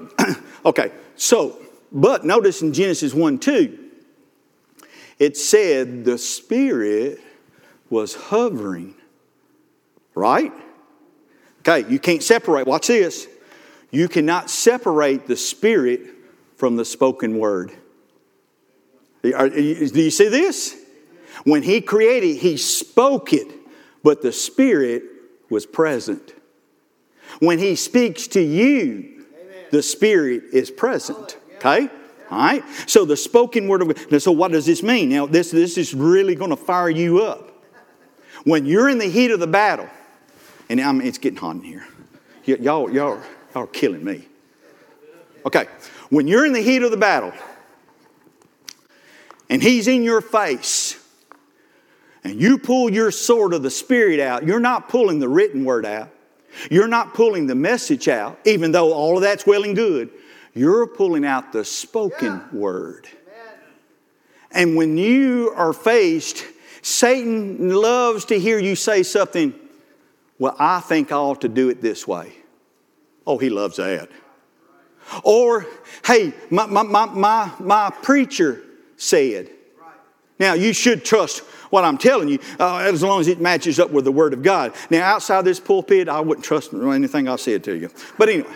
okay, 0.66 0.92
so, 1.16 1.58
but 1.90 2.26
notice 2.26 2.60
in 2.60 2.74
Genesis 2.74 3.14
1 3.14 3.38
2, 3.38 3.78
it 5.18 5.38
said 5.38 6.04
the 6.04 6.18
Spirit 6.18 7.18
was 7.88 8.14
hovering, 8.14 8.94
right? 10.14 10.52
Okay, 11.60 11.90
you 11.90 11.98
can't 11.98 12.22
separate. 12.22 12.66
Watch 12.66 12.88
this. 12.88 13.26
You 13.92 14.08
cannot 14.08 14.50
separate 14.50 15.28
the 15.28 15.36
Spirit 15.36 16.00
from 16.56 16.74
the 16.76 16.84
spoken 16.84 17.38
word. 17.38 17.72
Do 19.22 19.30
you 19.30 20.10
see 20.10 20.28
this? 20.28 20.76
When 21.44 21.62
He 21.62 21.80
created, 21.80 22.38
He 22.38 22.56
spoke 22.56 23.32
it, 23.32 23.48
but 24.02 24.22
the 24.22 24.32
Spirit 24.32 25.04
was 25.50 25.66
present. 25.66 26.34
When 27.38 27.58
He 27.58 27.76
speaks 27.76 28.26
to 28.28 28.42
you, 28.42 29.24
the 29.70 29.82
Spirit 29.82 30.44
is 30.52 30.70
present. 30.70 31.36
Okay? 31.56 31.88
All 32.30 32.38
right? 32.38 32.64
So 32.86 33.04
the 33.04 33.16
spoken 33.16 33.68
word 33.68 33.82
of 33.82 34.10
God. 34.10 34.22
So 34.22 34.32
what 34.32 34.52
does 34.52 34.66
this 34.66 34.82
mean? 34.82 35.10
Now, 35.10 35.26
this, 35.26 35.50
this 35.50 35.76
is 35.76 35.94
really 35.94 36.34
going 36.34 36.50
to 36.50 36.56
fire 36.56 36.90
you 36.90 37.22
up. 37.22 37.50
When 38.44 38.64
you're 38.66 38.88
in 38.88 38.98
the 38.98 39.08
heat 39.08 39.30
of 39.30 39.38
the 39.38 39.46
battle, 39.46 39.88
and 40.68 40.80
I 40.80 40.90
mean, 40.92 41.06
it's 41.06 41.18
getting 41.18 41.38
hot 41.38 41.56
in 41.56 41.62
here. 41.62 41.86
Y- 42.48 42.56
y'all, 42.60 42.90
y'all, 42.90 43.20
Y'all 43.54 43.64
are 43.64 43.66
killing 43.66 44.04
me. 44.04 44.26
Okay, 45.44 45.66
when 46.10 46.26
you're 46.28 46.46
in 46.46 46.52
the 46.52 46.62
heat 46.62 46.82
of 46.82 46.90
the 46.90 46.96
battle 46.96 47.32
and 49.50 49.62
he's 49.62 49.88
in 49.88 50.02
your 50.02 50.20
face 50.20 51.02
and 52.22 52.40
you 52.40 52.58
pull 52.58 52.92
your 52.92 53.10
sword 53.10 53.52
of 53.52 53.62
the 53.62 53.70
Spirit 53.70 54.20
out, 54.20 54.46
you're 54.46 54.60
not 54.60 54.88
pulling 54.88 55.18
the 55.18 55.28
written 55.28 55.64
word 55.64 55.84
out. 55.84 56.10
You're 56.70 56.88
not 56.88 57.14
pulling 57.14 57.46
the 57.46 57.54
message 57.54 58.08
out, 58.08 58.38
even 58.44 58.72
though 58.72 58.92
all 58.92 59.16
of 59.16 59.22
that's 59.22 59.46
well 59.46 59.64
and 59.64 59.74
good. 59.74 60.10
You're 60.54 60.86
pulling 60.86 61.24
out 61.24 61.52
the 61.52 61.64
spoken 61.64 62.42
yeah. 62.52 62.58
word. 62.58 63.08
Amen. 63.08 63.58
And 64.52 64.76
when 64.76 64.98
you 64.98 65.52
are 65.56 65.72
faced, 65.72 66.44
Satan 66.82 67.74
loves 67.74 68.26
to 68.26 68.38
hear 68.38 68.58
you 68.58 68.76
say 68.76 69.02
something, 69.02 69.54
well, 70.38 70.54
I 70.58 70.80
think 70.80 71.10
I 71.10 71.16
ought 71.16 71.40
to 71.40 71.48
do 71.48 71.70
it 71.70 71.80
this 71.80 72.06
way. 72.06 72.32
Oh, 73.26 73.38
he 73.38 73.50
loves 73.50 73.76
that. 73.76 74.08
Or, 75.24 75.66
hey, 76.04 76.32
my, 76.50 76.66
my, 76.66 76.82
my, 76.82 77.06
my, 77.06 77.52
my 77.58 77.90
preacher 78.02 78.62
said. 78.96 79.50
Now, 80.38 80.54
you 80.54 80.72
should 80.72 81.04
trust 81.04 81.40
what 81.70 81.84
I'm 81.84 81.98
telling 81.98 82.28
you 82.28 82.38
uh, 82.58 82.78
as 82.78 83.02
long 83.02 83.20
as 83.20 83.28
it 83.28 83.40
matches 83.40 83.78
up 83.78 83.90
with 83.90 84.04
the 84.04 84.12
Word 84.12 84.32
of 84.32 84.42
God. 84.42 84.74
Now, 84.90 85.04
outside 85.04 85.44
this 85.44 85.60
pulpit, 85.60 86.08
I 86.08 86.20
wouldn't 86.20 86.44
trust 86.44 86.72
anything 86.72 87.28
I 87.28 87.36
said 87.36 87.64
to 87.64 87.76
you. 87.76 87.90
But 88.18 88.28
anyway, 88.28 88.54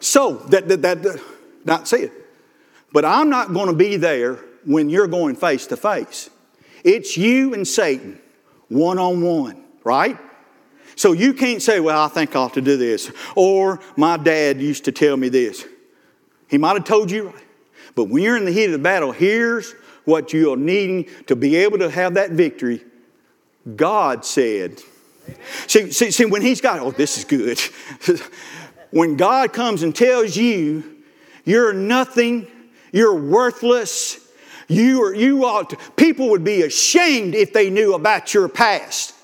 so 0.00 0.34
that, 0.48 0.68
that, 0.68 0.82
that, 0.82 1.02
that 1.02 1.22
not 1.64 1.86
say 1.86 2.02
it. 2.02 2.12
But 2.92 3.04
I'm 3.04 3.28
not 3.28 3.52
going 3.52 3.66
to 3.66 3.74
be 3.74 3.96
there 3.96 4.36
when 4.64 4.88
you're 4.88 5.06
going 5.06 5.36
face 5.36 5.66
to 5.68 5.76
face. 5.76 6.30
It's 6.84 7.16
you 7.16 7.54
and 7.54 7.66
Satan, 7.66 8.20
one 8.68 8.98
on 8.98 9.20
one, 9.22 9.64
right? 9.84 10.18
So 10.98 11.12
you 11.12 11.32
can't 11.32 11.62
say, 11.62 11.78
well, 11.78 12.02
I 12.02 12.08
think 12.08 12.34
I 12.34 12.40
ought 12.40 12.54
to 12.54 12.60
do 12.60 12.76
this. 12.76 13.12
Or 13.36 13.78
my 13.96 14.16
dad 14.16 14.60
used 14.60 14.84
to 14.86 14.92
tell 14.92 15.16
me 15.16 15.28
this. 15.28 15.64
He 16.48 16.58
might 16.58 16.74
have 16.74 16.82
told 16.82 17.08
you 17.08 17.28
right. 17.28 17.44
But 17.94 18.06
when 18.06 18.24
you're 18.24 18.36
in 18.36 18.44
the 18.44 18.50
heat 18.50 18.64
of 18.64 18.72
the 18.72 18.80
battle, 18.80 19.12
here's 19.12 19.70
what 20.04 20.32
you're 20.32 20.56
needing 20.56 21.08
to 21.28 21.36
be 21.36 21.54
able 21.54 21.78
to 21.78 21.88
have 21.88 22.14
that 22.14 22.32
victory. 22.32 22.84
God 23.76 24.24
said. 24.24 24.80
See, 25.68 25.92
see, 25.92 26.10
see, 26.10 26.24
when 26.24 26.42
He's 26.42 26.60
got, 26.60 26.80
oh, 26.80 26.90
this 26.90 27.16
is 27.16 27.24
good. 27.24 27.60
when 28.90 29.16
God 29.16 29.52
comes 29.52 29.84
and 29.84 29.94
tells 29.94 30.36
you 30.36 30.96
you're 31.44 31.72
nothing, 31.72 32.48
you're 32.90 33.14
worthless, 33.14 34.18
you, 34.66 35.04
are, 35.04 35.14
you 35.14 35.44
ought 35.44 35.70
to, 35.70 35.76
people 35.94 36.30
would 36.30 36.42
be 36.42 36.62
ashamed 36.62 37.36
if 37.36 37.52
they 37.52 37.70
knew 37.70 37.94
about 37.94 38.34
your 38.34 38.48
past 38.48 39.14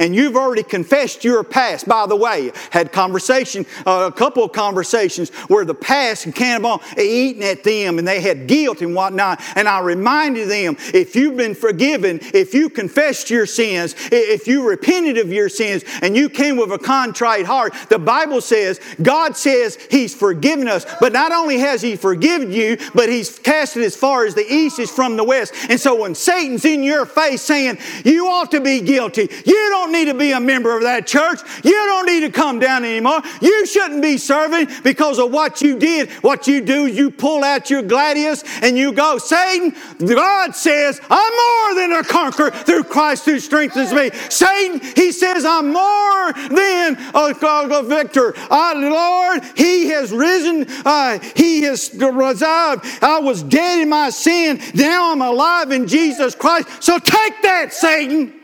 and 0.00 0.16
you've 0.16 0.34
already 0.34 0.64
confessed 0.64 1.22
your 1.22 1.44
past. 1.44 1.86
By 1.86 2.06
the 2.06 2.16
way, 2.16 2.50
had 2.70 2.90
conversation, 2.90 3.66
uh, 3.86 4.10
a 4.12 4.16
couple 4.16 4.42
of 4.42 4.52
conversations 4.52 5.28
where 5.46 5.64
the 5.64 5.74
past 5.74 6.24
and 6.24 6.34
cannibal 6.34 6.82
eating 6.98 7.44
at 7.44 7.62
them 7.62 7.98
and 7.98 8.08
they 8.08 8.20
had 8.20 8.48
guilt 8.48 8.80
and 8.80 8.94
whatnot. 8.94 9.40
And 9.54 9.68
I 9.68 9.80
reminded 9.80 10.48
them, 10.48 10.76
if 10.94 11.14
you've 11.14 11.36
been 11.36 11.54
forgiven, 11.54 12.18
if 12.34 12.54
you 12.54 12.70
confessed 12.70 13.30
your 13.30 13.46
sins, 13.46 13.94
if 14.10 14.48
you 14.48 14.66
repented 14.66 15.18
of 15.18 15.32
your 15.32 15.48
sins 15.48 15.84
and 16.02 16.16
you 16.16 16.28
came 16.28 16.56
with 16.56 16.72
a 16.72 16.78
contrite 16.78 17.46
heart, 17.46 17.74
the 17.90 17.98
Bible 17.98 18.40
says, 18.40 18.80
God 19.02 19.36
says 19.36 19.76
He's 19.90 20.14
forgiven 20.14 20.66
us. 20.66 20.86
But 20.98 21.12
not 21.12 21.30
only 21.30 21.58
has 21.58 21.82
He 21.82 21.96
forgiven 21.96 22.50
you, 22.50 22.78
but 22.94 23.08
He's 23.10 23.38
cast 23.38 23.76
it 23.76 23.84
as 23.84 23.94
far 23.94 24.24
as 24.24 24.34
the 24.34 24.50
east 24.50 24.78
is 24.78 24.90
from 24.90 25.16
the 25.16 25.24
west. 25.24 25.54
And 25.68 25.78
so 25.78 25.94
when 25.94 26.14
Satan's 26.14 26.64
in 26.64 26.82
your 26.82 27.04
face 27.04 27.42
saying, 27.42 27.78
you 28.04 28.26
ought 28.28 28.50
to 28.52 28.60
be 28.60 28.80
guilty, 28.80 29.28
you 29.44 29.68
don't 29.70 29.89
need 29.92 30.06
to 30.06 30.14
be 30.14 30.32
a 30.32 30.40
member 30.40 30.76
of 30.76 30.82
that 30.82 31.06
church. 31.06 31.40
You 31.64 31.72
don't 31.72 32.06
need 32.06 32.20
to 32.20 32.30
come 32.30 32.58
down 32.58 32.84
anymore. 32.84 33.22
You 33.40 33.66
shouldn't 33.66 34.02
be 34.02 34.18
serving 34.18 34.68
because 34.82 35.18
of 35.18 35.30
what 35.30 35.60
you 35.60 35.78
did. 35.78 36.10
What 36.22 36.46
you 36.46 36.60
do, 36.60 36.86
you 36.86 37.10
pull 37.10 37.44
out 37.44 37.70
your 37.70 37.82
gladius 37.82 38.44
and 38.62 38.76
you 38.76 38.92
go, 38.92 39.18
Satan, 39.18 39.74
God 40.04 40.54
says, 40.54 41.00
I'm 41.10 41.36
more 41.36 41.82
than 41.82 41.92
a 41.98 42.04
conqueror 42.04 42.50
through 42.50 42.84
Christ 42.84 43.24
who 43.24 43.38
strengthens 43.38 43.92
me. 43.92 44.10
Satan, 44.28 44.80
he 44.96 45.12
says, 45.12 45.44
I'm 45.44 45.72
more 45.72 46.32
than 46.32 46.96
a, 47.14 47.34
a 47.42 47.82
victor. 47.82 48.34
Uh, 48.50 48.74
Lord, 48.76 49.44
he 49.56 49.88
has 49.88 50.12
risen. 50.12 50.66
Uh, 50.84 51.18
he 51.36 51.62
has 51.62 51.90
resolved. 51.94 52.84
I 53.02 53.20
was 53.20 53.42
dead 53.42 53.80
in 53.80 53.88
my 53.88 54.10
sin. 54.10 54.60
Now 54.74 55.12
I'm 55.12 55.22
alive 55.22 55.70
in 55.70 55.86
Jesus 55.86 56.34
Christ. 56.34 56.68
So 56.82 56.98
take 56.98 57.42
that, 57.42 57.72
Satan. 57.72 58.39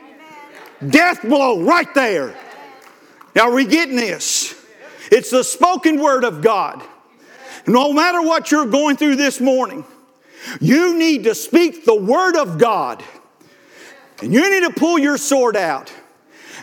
Death 0.85 1.21
blow 1.23 1.63
right 1.63 1.91
there. 1.93 2.35
Now, 3.35 3.49
are 3.49 3.53
we 3.53 3.65
getting 3.65 3.95
this? 3.95 4.53
It's 5.11 5.31
the 5.31 5.43
spoken 5.43 5.99
word 6.01 6.23
of 6.23 6.41
God. 6.41 6.83
No 7.65 7.93
matter 7.93 8.21
what 8.21 8.51
you're 8.51 8.65
going 8.65 8.97
through 8.97 9.15
this 9.15 9.39
morning, 9.39 9.85
you 10.61 10.97
need 10.97 11.25
to 11.25 11.35
speak 11.35 11.85
the 11.85 11.95
word 11.95 12.35
of 12.35 12.57
God. 12.57 13.03
And 14.21 14.33
you 14.33 14.49
need 14.49 14.67
to 14.67 14.79
pull 14.79 14.97
your 14.97 15.17
sword 15.17 15.55
out. 15.55 15.91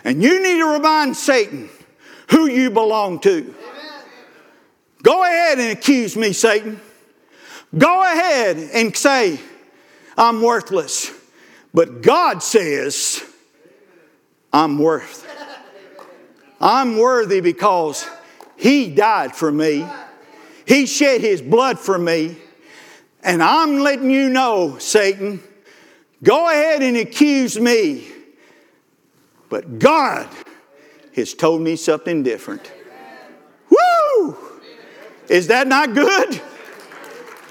And 0.03 0.21
you 0.21 0.41
need 0.41 0.57
to 0.59 0.65
remind 0.65 1.15
Satan 1.15 1.69
who 2.31 2.47
you 2.47 2.69
belong 2.71 3.19
to. 3.19 3.53
Go 5.03 5.23
ahead 5.23 5.59
and 5.59 5.71
accuse 5.71 6.15
me, 6.15 6.33
Satan. 6.33 6.81
Go 7.77 8.01
ahead 8.01 8.57
and 8.57 8.95
say, 8.95 9.39
I'm 10.17 10.41
worthless. 10.41 11.11
But 11.73 12.01
God 12.01 12.41
says, 12.41 13.23
I'm 14.55 14.79
worth. 14.79 15.27
I'm 16.61 16.97
worthy 16.97 17.41
because 17.41 18.07
He 18.55 18.89
died 18.89 19.35
for 19.35 19.51
me. 19.51 19.85
He 20.65 20.85
shed 20.85 21.19
his 21.19 21.41
blood 21.41 21.77
for 21.77 21.97
me. 21.97 22.37
And 23.21 23.43
I'm 23.43 23.79
letting 23.79 24.09
you 24.09 24.29
know, 24.29 24.77
Satan, 24.77 25.43
go 26.23 26.49
ahead 26.49 26.81
and 26.81 26.95
accuse 26.95 27.59
me. 27.59 28.07
But 29.49 29.77
God 29.77 30.29
has 31.17 31.33
told 31.33 31.61
me 31.61 31.75
something 31.75 32.23
different. 32.23 32.71
Woo! 33.69 34.37
Is 35.27 35.47
that 35.47 35.67
not 35.67 35.93
good? 35.93 36.41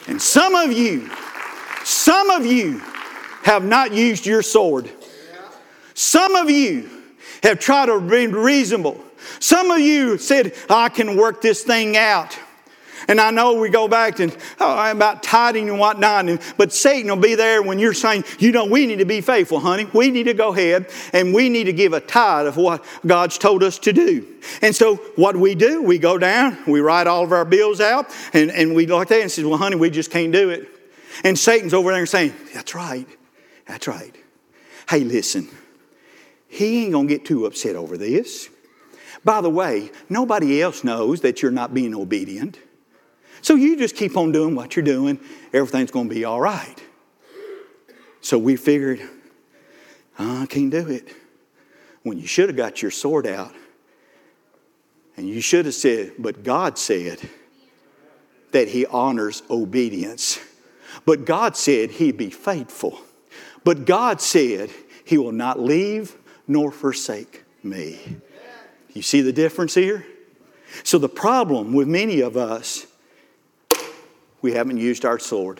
And 0.07 0.23
some 0.23 0.55
of 0.55 0.73
you, 0.73 1.11
some 1.85 2.31
of 2.31 2.47
you 2.47 2.79
have 3.43 3.63
not 3.63 3.93
used 3.93 4.25
your 4.25 4.43
sword. 4.43 4.91
Some 5.95 6.35
of 6.35 6.51
you 6.51 6.91
have 7.45 7.61
tried 7.61 7.87
to 7.87 8.01
be 8.01 8.27
reasonable. 8.27 9.01
Some 9.39 9.71
of 9.71 9.81
you 9.81 10.19
said, 10.19 10.55
I 10.69 10.89
can 10.89 11.17
work 11.17 11.41
this 11.41 11.63
thing 11.63 11.97
out. 11.97 12.37
And 13.07 13.21
I 13.21 13.31
know 13.31 13.55
we 13.55 13.69
go 13.69 13.87
back 13.87 14.17
to 14.17 14.35
oh, 14.61 14.91
about 14.91 15.23
tithing 15.23 15.69
and 15.69 15.79
whatnot, 15.79 16.27
and, 16.27 16.41
but 16.57 16.73
Satan 16.73 17.11
will 17.11 17.17
be 17.17 17.35
there 17.35 17.63
when 17.63 17.79
you're 17.79 17.93
saying, 17.93 18.25
you 18.39 18.51
know, 18.51 18.65
we 18.65 18.87
need 18.87 19.01
to 19.01 19.05
be 19.05 19.21
faithful, 19.21 19.61
honey. 19.61 19.87
We 19.93 20.11
need 20.11 20.23
to 20.25 20.33
go 20.33 20.55
ahead 20.55 20.89
and 21.13 21.35
we 21.35 21.51
need 21.51 21.65
to 21.65 21.75
give 21.75 21.93
a 21.93 22.01
tithe 22.01 22.47
of 22.47 22.57
what 22.57 22.83
God's 23.07 23.37
told 23.37 23.63
us 23.63 23.79
to 23.81 23.93
do. 23.93 24.27
And 24.63 24.75
so 24.75 24.97
what 25.17 25.37
we 25.37 25.55
do, 25.55 25.83
we 25.83 25.99
go 25.99 26.17
down, 26.17 26.57
we 26.67 26.81
write 26.81 27.07
all 27.07 27.25
of 27.25 27.33
our 27.33 27.45
bills 27.45 27.81
out, 27.81 28.11
and, 28.33 28.51
and 28.51 28.75
we 28.75 28.87
like 28.87 29.09
that 29.09 29.21
and 29.21 29.31
says, 29.31 29.45
well, 29.45 29.59
honey, 29.59 29.77
we 29.77 29.91
just 29.91 30.11
can't 30.11 30.33
do 30.33 30.49
it. 30.49 30.69
And 31.25 31.39
Satan's 31.39 31.75
over 31.75 31.93
there 31.93 32.07
saying, 32.07 32.33
that's 32.55 32.75
right, 32.75 33.07
that's 33.67 33.87
right. 33.87 34.17
Hey, 34.89 35.01
listen, 35.01 35.49
he 36.55 36.85
ain't 36.85 36.93
gonna 36.93 37.09
get 37.09 37.25
too 37.25 37.47
upset 37.47 37.75
over 37.75 37.97
this. 37.97 38.49
By 39.25 39.41
the 39.41 39.51
way, 39.51 39.91
nobody 40.09 40.63
else 40.63 40.85
knows 40.85 41.23
that 41.23 41.43
you're 41.43 41.51
not 41.51 41.75
being 41.75 41.95
obedient. 41.95 42.59
So 43.43 43.57
you 43.57 43.77
just 43.77 43.97
keep 43.97 44.17
on 44.17 44.33
doing 44.33 44.55
what 44.55 44.77
you're 44.77 44.85
doing, 44.85 45.19
everything's 45.53 45.91
going 45.91 46.09
to 46.09 46.15
be 46.15 46.25
all 46.25 46.41
right. 46.41 46.81
So 48.21 48.39
we 48.39 48.57
figured, 48.57 49.01
oh, 50.19 50.43
I 50.43 50.47
can't 50.47 50.71
do 50.71 50.89
it. 50.89 51.09
When 52.05 52.19
you 52.19 52.27
should 52.27 52.49
have 52.49 52.57
got 52.57 52.83
your 52.83 52.91
sword 52.91 53.27
out, 53.27 53.53
and 55.17 55.29
you 55.29 55.41
should 55.41 55.67
have 55.67 55.75
said, 55.75 56.13
but 56.19 56.43
God 56.43 56.79
said 56.79 57.19
that 58.53 58.69
He 58.69 58.87
honors 58.87 59.43
obedience. 59.51 60.39
But 61.05 61.25
God 61.25 61.57
said 61.57 61.91
He'd 61.91 62.17
be 62.17 62.31
faithful. 62.31 63.01
But 63.65 63.87
God 63.87 64.21
said 64.21 64.71
He 65.05 65.19
will 65.19 65.33
not 65.33 65.59
leave 65.59 66.17
nor 66.47 66.71
forsake 66.71 67.45
me. 67.63 68.17
You 68.93 69.03
see 69.03 69.21
the 69.21 69.33
difference 69.33 69.75
here? 69.75 70.07
So, 70.83 70.99
the 70.99 71.09
problem 71.09 71.73
with 71.73 71.89
many 71.89 72.21
of 72.21 72.37
us 72.37 72.87
we 74.45 74.53
haven't 74.53 74.77
used 74.77 75.07
our 75.07 75.19
sword. 75.19 75.59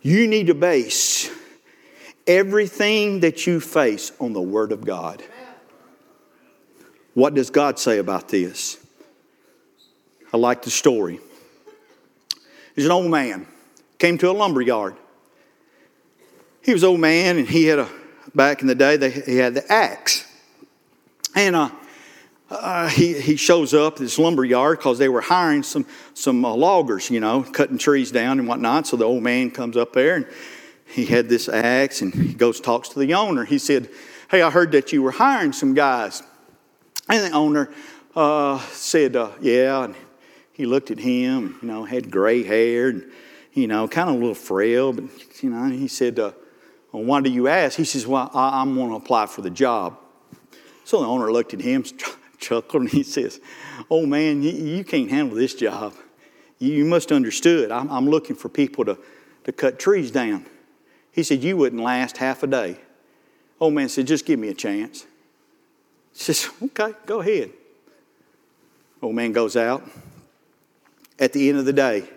You 0.00 0.26
need 0.26 0.48
to 0.48 0.54
base 0.54 1.30
everything 2.26 3.20
that 3.20 3.46
you 3.46 3.60
face 3.60 4.10
on 4.18 4.32
the 4.32 4.40
Word 4.40 4.72
of 4.72 4.84
God. 4.84 5.22
What 7.14 7.34
does 7.34 7.50
God 7.50 7.78
say 7.78 7.98
about 7.98 8.28
this? 8.28 8.84
I 10.32 10.36
like 10.36 10.62
the 10.62 10.70
story. 10.70 11.20
There's 12.74 12.86
an 12.86 12.92
old 12.92 13.12
man 13.12 13.46
came 14.00 14.18
to 14.18 14.28
a 14.28 14.32
lumber 14.32 14.62
yard. 14.62 14.96
He 16.60 16.72
was 16.72 16.82
an 16.82 16.88
old 16.88 17.00
man, 17.00 17.38
and 17.38 17.46
he 17.46 17.66
had 17.66 17.78
a 17.78 17.88
back 18.34 18.62
in 18.62 18.68
the 18.68 18.74
day. 18.74 18.96
They, 18.96 19.10
he 19.10 19.36
had 19.36 19.54
the 19.54 19.70
axe, 19.70 20.26
and 21.34 21.56
uh, 21.56 21.70
uh, 22.52 22.88
he, 22.88 23.18
he 23.18 23.36
shows 23.36 23.72
up 23.72 23.94
at 23.94 23.98
this 24.00 24.18
lumber 24.18 24.44
yard 24.44 24.78
because 24.78 24.98
they 24.98 25.08
were 25.08 25.20
hiring 25.20 25.62
some, 25.62 25.86
some 26.14 26.44
uh, 26.44 26.54
loggers, 26.54 27.10
you 27.10 27.20
know, 27.20 27.42
cutting 27.42 27.78
trees 27.78 28.10
down 28.10 28.38
and 28.38 28.46
whatnot. 28.46 28.86
So 28.86 28.96
the 28.96 29.04
old 29.04 29.22
man 29.22 29.50
comes 29.50 29.76
up 29.76 29.92
there 29.94 30.16
and 30.16 30.26
he 30.84 31.06
had 31.06 31.28
this 31.28 31.48
axe 31.48 32.02
and 32.02 32.12
he 32.12 32.34
goes 32.34 32.60
talks 32.60 32.90
to 32.90 32.98
the 32.98 33.14
owner. 33.14 33.44
He 33.44 33.58
said, 33.58 33.88
Hey, 34.30 34.42
I 34.42 34.50
heard 34.50 34.72
that 34.72 34.92
you 34.92 35.02
were 35.02 35.10
hiring 35.10 35.52
some 35.52 35.74
guys. 35.74 36.22
And 37.08 37.32
the 37.32 37.36
owner 37.36 37.70
uh, 38.14 38.58
said, 38.70 39.16
uh, 39.16 39.30
Yeah. 39.40 39.84
And 39.84 39.94
he 40.52 40.66
looked 40.66 40.90
at 40.90 40.98
him, 40.98 41.58
you 41.62 41.68
know, 41.68 41.84
had 41.84 42.10
gray 42.10 42.42
hair 42.42 42.88
and, 42.88 43.10
you 43.54 43.66
know, 43.66 43.88
kind 43.88 44.10
of 44.10 44.16
a 44.16 44.18
little 44.18 44.34
frail, 44.34 44.92
but, 44.92 45.04
you 45.42 45.50
know, 45.50 45.64
he 45.68 45.88
said, 45.88 46.18
uh, 46.18 46.32
well, 46.92 47.02
Why 47.02 47.20
do 47.20 47.30
you 47.30 47.48
ask? 47.48 47.76
He 47.76 47.84
says, 47.84 48.06
Well, 48.06 48.30
I, 48.32 48.60
I'm 48.60 48.74
going 48.74 48.90
to 48.90 48.96
apply 48.96 49.26
for 49.26 49.40
the 49.40 49.50
job. 49.50 49.98
So 50.84 51.00
the 51.00 51.06
owner 51.06 51.32
looked 51.32 51.54
at 51.54 51.60
him, 51.60 51.84
chuckled 52.38 52.82
and 52.82 52.90
he 52.90 53.02
says, 53.02 53.40
Oh 53.90 54.04
man, 54.06 54.42
you, 54.42 54.52
you 54.52 54.84
can't 54.84 55.10
handle 55.10 55.36
this 55.36 55.54
job. 55.54 55.94
You, 56.58 56.72
you 56.74 56.84
must 56.84 57.10
understood. 57.10 57.72
I'm, 57.72 57.90
I'm 57.90 58.08
looking 58.08 58.36
for 58.36 58.48
people 58.48 58.84
to, 58.84 58.98
to 59.44 59.52
cut 59.52 59.78
trees 59.78 60.10
down. 60.10 60.46
He 61.10 61.22
said, 61.22 61.42
You 61.42 61.56
wouldn't 61.56 61.82
last 61.82 62.18
half 62.18 62.42
a 62.42 62.46
day. 62.46 62.78
Old 63.58 63.74
man 63.74 63.88
said, 63.88 64.06
Just 64.06 64.26
give 64.26 64.38
me 64.38 64.48
a 64.48 64.54
chance. 64.54 65.06
He 66.12 66.18
says, 66.18 66.50
Okay, 66.62 66.94
go 67.06 67.20
ahead. 67.20 67.52
Old 69.00 69.14
man 69.14 69.32
goes 69.32 69.56
out. 69.56 69.82
At 71.18 71.32
the 71.32 71.48
end 71.48 71.58
of 71.58 71.64
the 71.64 71.72
day, 71.72 72.08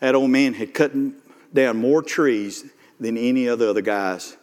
that 0.00 0.14
old 0.14 0.30
man 0.30 0.54
had 0.54 0.72
cut 0.72 0.92
down 1.52 1.76
more 1.76 2.02
trees 2.02 2.64
than 3.00 3.16
any 3.16 3.46
of 3.46 3.58
the 3.58 3.68
other 3.70 3.80
guys. 3.80 4.36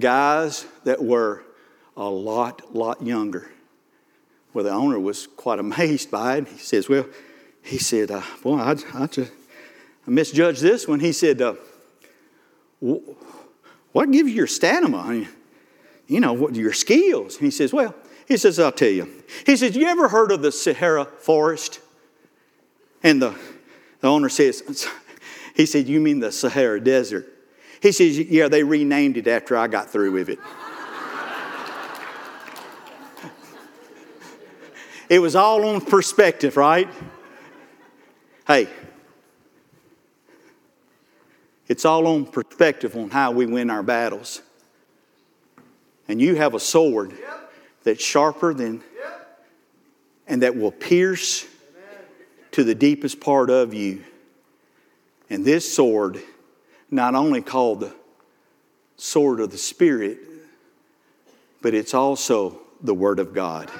Guys 0.00 0.66
that 0.84 1.04
were 1.04 1.44
a 1.96 2.08
lot, 2.08 2.74
lot 2.74 3.02
younger. 3.02 3.50
Well, 4.54 4.64
the 4.64 4.70
owner 4.70 4.98
was 4.98 5.26
quite 5.26 5.58
amazed 5.58 6.10
by 6.10 6.38
it. 6.38 6.48
He 6.48 6.58
says, 6.58 6.88
Well, 6.88 7.06
he 7.62 7.78
said, 7.78 8.10
uh, 8.10 8.22
Boy, 8.42 8.58
I, 8.58 8.76
I, 8.94 9.06
just, 9.06 9.32
I 10.06 10.10
misjudged 10.10 10.62
this 10.62 10.88
one. 10.88 11.00
He 11.00 11.12
said, 11.12 11.40
uh, 11.40 11.54
What 12.80 14.10
gives 14.10 14.30
you 14.30 14.34
your 14.34 14.46
stamina? 14.46 15.28
You 16.06 16.20
know, 16.20 16.32
what, 16.32 16.54
your 16.54 16.72
skills? 16.72 17.36
And 17.36 17.44
he 17.44 17.50
says, 17.50 17.72
Well, 17.72 17.94
he 18.26 18.36
says, 18.36 18.58
I'll 18.58 18.72
tell 18.72 18.88
you. 18.88 19.08
He 19.44 19.56
says, 19.56 19.76
You 19.76 19.86
ever 19.86 20.08
heard 20.08 20.32
of 20.32 20.42
the 20.42 20.52
Sahara 20.52 21.04
forest? 21.04 21.80
And 23.02 23.20
the, 23.20 23.34
the 24.00 24.08
owner 24.08 24.28
says, 24.28 24.88
He 25.54 25.66
said, 25.66 25.86
You 25.88 26.00
mean 26.00 26.20
the 26.20 26.32
Sahara 26.32 26.82
Desert? 26.82 27.31
He 27.82 27.90
says, 27.90 28.16
Yeah, 28.16 28.46
they 28.46 28.62
renamed 28.62 29.16
it 29.16 29.26
after 29.26 29.56
I 29.56 29.66
got 29.66 29.90
through 29.90 30.12
with 30.12 30.28
it. 30.28 30.38
It 35.08 35.18
was 35.18 35.36
all 35.36 35.66
on 35.66 35.82
perspective, 35.82 36.56
right? 36.56 36.88
Hey, 38.46 38.68
it's 41.68 41.84
all 41.84 42.06
on 42.06 42.24
perspective 42.24 42.96
on 42.96 43.10
how 43.10 43.32
we 43.32 43.44
win 43.44 43.68
our 43.68 43.82
battles. 43.82 44.40
And 46.08 46.20
you 46.20 46.36
have 46.36 46.54
a 46.54 46.60
sword 46.60 47.12
that's 47.82 48.02
sharper 48.02 48.54
than, 48.54 48.82
and 50.26 50.42
that 50.42 50.56
will 50.56 50.72
pierce 50.72 51.46
to 52.52 52.64
the 52.64 52.74
deepest 52.74 53.20
part 53.20 53.50
of 53.50 53.74
you. 53.74 54.04
And 55.28 55.44
this 55.44 55.74
sword, 55.74 56.22
not 56.92 57.14
only 57.14 57.40
called 57.40 57.80
the 57.80 57.94
sword 58.96 59.40
of 59.40 59.50
the 59.50 59.58
Spirit, 59.58 60.18
but 61.62 61.74
it's 61.74 61.94
also 61.94 62.60
the 62.82 62.94
Word 62.94 63.18
of 63.18 63.32
God. 63.32 63.70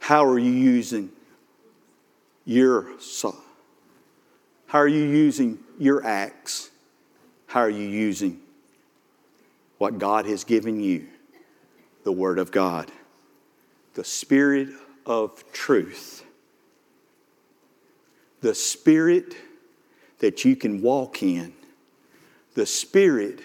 How 0.00 0.24
are 0.26 0.38
you 0.38 0.52
using 0.52 1.10
your 2.44 2.86
saw? 3.00 3.34
how 4.66 4.78
are 4.78 4.88
you 4.88 5.04
using 5.04 5.58
your 5.78 6.04
axe? 6.04 6.70
How 7.46 7.60
are 7.60 7.70
you 7.70 7.88
using 7.88 8.38
what 9.78 9.98
God 9.98 10.26
has 10.26 10.44
given 10.44 10.78
you? 10.78 11.06
The 12.04 12.12
Word 12.12 12.38
of 12.38 12.52
God, 12.52 12.90
the 13.94 14.04
Spirit 14.04 14.68
of 15.06 15.42
truth, 15.52 16.22
the 18.42 18.54
Spirit 18.54 19.34
that 20.18 20.44
you 20.44 20.56
can 20.56 20.82
walk 20.82 21.22
in, 21.22 21.52
the 22.54 22.66
Spirit 22.66 23.40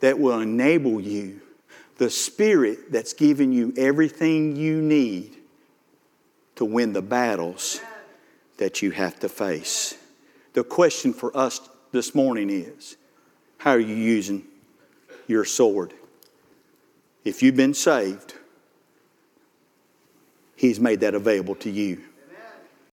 that 0.00 0.18
will 0.18 0.40
enable 0.40 1.00
you, 1.00 1.40
the 1.98 2.10
Spirit 2.10 2.90
that's 2.90 3.12
given 3.12 3.52
you 3.52 3.72
everything 3.76 4.56
you 4.56 4.80
need 4.80 5.36
to 6.56 6.64
win 6.64 6.92
the 6.92 7.02
battles 7.02 7.80
that 8.56 8.82
you 8.82 8.90
have 8.90 9.18
to 9.20 9.28
face. 9.28 9.94
The 10.52 10.64
question 10.64 11.12
for 11.12 11.36
us 11.36 11.60
this 11.92 12.14
morning 12.14 12.50
is 12.50 12.96
how 13.58 13.72
are 13.72 13.80
you 13.80 13.94
using 13.94 14.44
your 15.26 15.44
sword? 15.44 15.92
If 17.24 17.42
you've 17.42 17.56
been 17.56 17.74
saved, 17.74 18.34
He's 20.56 20.78
made 20.78 21.00
that 21.00 21.14
available 21.14 21.54
to 21.56 21.70
you. 21.70 22.02